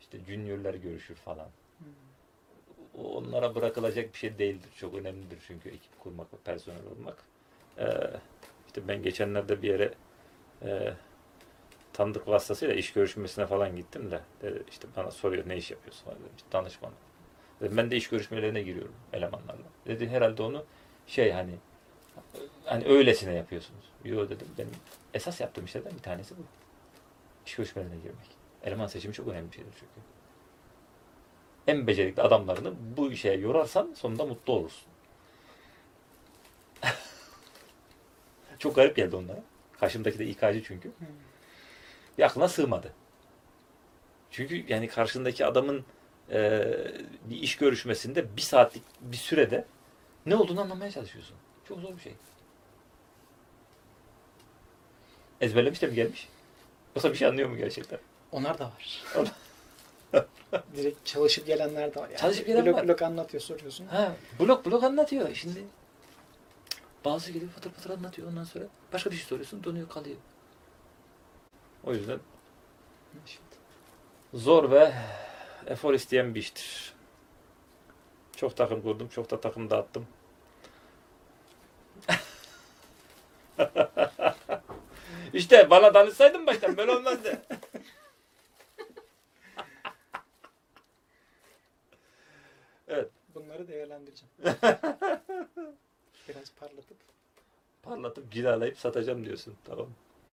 İşte 0.00 0.18
juniorlar 0.26 0.74
görüşür 0.74 1.14
falan. 1.14 1.48
O 2.98 3.16
Onlara 3.16 3.54
bırakılacak 3.54 4.12
bir 4.12 4.18
şey 4.18 4.38
değildir. 4.38 4.70
Çok 4.76 4.94
önemlidir 4.94 5.38
çünkü 5.46 5.68
ekip 5.68 6.00
kurmak 6.00 6.32
ve 6.32 6.36
personel 6.44 6.86
olmak. 6.96 7.16
E, 7.78 7.86
işte 8.66 8.88
ben 8.88 9.02
geçenlerde 9.02 9.62
bir 9.62 9.68
yere 9.68 9.94
e, 10.62 10.92
tanıdık 11.92 12.28
vasıtasıyla 12.28 12.74
iş 12.74 12.92
görüşmesine 12.92 13.46
falan 13.46 13.76
gittim 13.76 14.10
de 14.10 14.20
dedi, 14.42 14.62
işte 14.70 14.88
bana 14.96 15.10
soruyor 15.10 15.48
ne 15.48 15.56
iş 15.56 15.70
yapıyorsun 15.70 16.04
falan 16.04 16.18
dedim. 16.18 16.32
İşte 16.36 16.52
danışman. 16.52 16.92
Dedim, 17.60 17.76
ben 17.76 17.90
de 17.90 17.96
iş 17.96 18.08
görüşmelerine 18.08 18.62
giriyorum 18.62 18.94
elemanlarla. 19.12 19.64
Dedi 19.86 20.08
herhalde 20.08 20.42
onu 20.42 20.64
şey 21.06 21.30
hani 21.30 21.54
hani 22.66 22.84
öylesine 22.84 23.34
yapıyorsunuz. 23.34 23.84
Yo 24.04 24.28
dedim 24.28 24.48
benim 24.58 24.70
esas 25.14 25.40
yaptığım 25.40 25.64
işlerden 25.64 25.92
bir 25.92 26.02
tanesi 26.02 26.38
bu. 26.38 26.42
İş 27.46 27.54
görüşmelerine 27.54 27.96
girmek. 27.96 28.36
Eleman 28.62 28.86
seçimi 28.86 29.14
çok 29.14 29.28
önemli 29.28 29.50
bir 29.50 29.56
şeydir 29.56 29.72
çünkü. 29.72 30.06
En 31.66 31.86
becerikli 31.86 32.22
adamlarını 32.22 32.74
bu 32.96 33.12
işe 33.12 33.32
yorarsan 33.32 33.92
sonunda 33.94 34.26
mutlu 34.26 34.52
olursun. 34.52 34.88
çok 38.58 38.76
garip 38.76 38.96
geldi 38.96 39.16
onlara. 39.16 39.42
Karşımdaki 39.80 40.18
de 40.18 40.26
İK'cı 40.26 40.62
çünkü. 40.64 40.90
Bir 42.18 42.22
aklına 42.22 42.48
sığmadı. 42.48 42.92
Çünkü 44.30 44.72
yani 44.72 44.88
karşındaki 44.88 45.46
adamın 45.46 45.84
e, 46.30 46.62
bir 47.24 47.36
iş 47.36 47.56
görüşmesinde 47.56 48.36
bir 48.36 48.42
saatlik 48.42 48.82
bir 49.00 49.16
sürede 49.16 49.66
ne 50.26 50.36
olduğunu 50.36 50.60
anlamaya 50.60 50.90
çalışıyorsun. 50.90 51.36
Çok 51.68 51.80
zor 51.80 51.96
bir 51.96 52.02
şey. 52.02 52.14
Ezberlemiş 55.40 55.82
de 55.82 55.86
mi 55.86 55.94
gelmiş? 55.94 56.28
Yoksa 56.96 57.12
bir 57.12 57.16
şey 57.16 57.28
anlıyor 57.28 57.48
mu 57.48 57.56
gerçekten? 57.56 57.98
Onlar 58.32 58.58
da 58.58 58.64
var. 58.64 59.02
Direkt 60.76 61.06
çalışıp 61.06 61.46
gelenler 61.46 61.94
de 61.94 62.00
var. 62.00 62.08
Yani 62.08 62.20
Çalışıp 62.20 62.46
gelen 62.46 62.66
blok 62.66 62.74
var. 62.74 62.88
blok 62.88 63.02
anlatıyor 63.02 63.42
soruyorsun. 63.42 63.86
Ha, 63.86 64.12
blok 64.40 64.66
blok 64.66 64.84
anlatıyor 64.84 65.34
şimdi. 65.34 65.64
Bazı 67.04 67.32
geliyor 67.32 67.52
patır 67.52 67.70
patır 67.70 67.90
anlatıyor 67.90 68.28
ondan 68.28 68.44
sonra 68.44 68.64
başka 68.92 69.10
bir 69.10 69.16
şey 69.16 69.24
soruyorsun 69.26 69.64
donuyor 69.64 69.88
kalıyor. 69.88 70.16
O 71.84 71.94
yüzden 71.94 72.18
zor 74.34 74.70
ve 74.70 74.92
efor 75.66 75.94
isteyen 75.94 76.34
bir 76.34 76.40
iştir. 76.40 76.94
Çok 78.36 78.56
takım 78.56 78.82
kurdum, 78.82 79.08
çok 79.08 79.30
da 79.30 79.40
takım 79.40 79.70
dağıttım. 79.70 80.06
İşte 85.36 85.70
bana 85.70 85.94
danışsaydın 85.94 86.46
baştan 86.46 86.76
böyle 86.76 86.92
olmazdı. 86.92 87.42
evet, 92.88 93.10
Bunları 93.34 93.68
değerlendireceğim. 93.68 94.32
Biraz 96.28 96.52
parlatıp 96.60 96.96
parlatıp 97.82 98.32
cilalayıp 98.32 98.78
satacağım 98.78 99.24
diyorsun. 99.24 99.54
Tamam. 99.64 99.88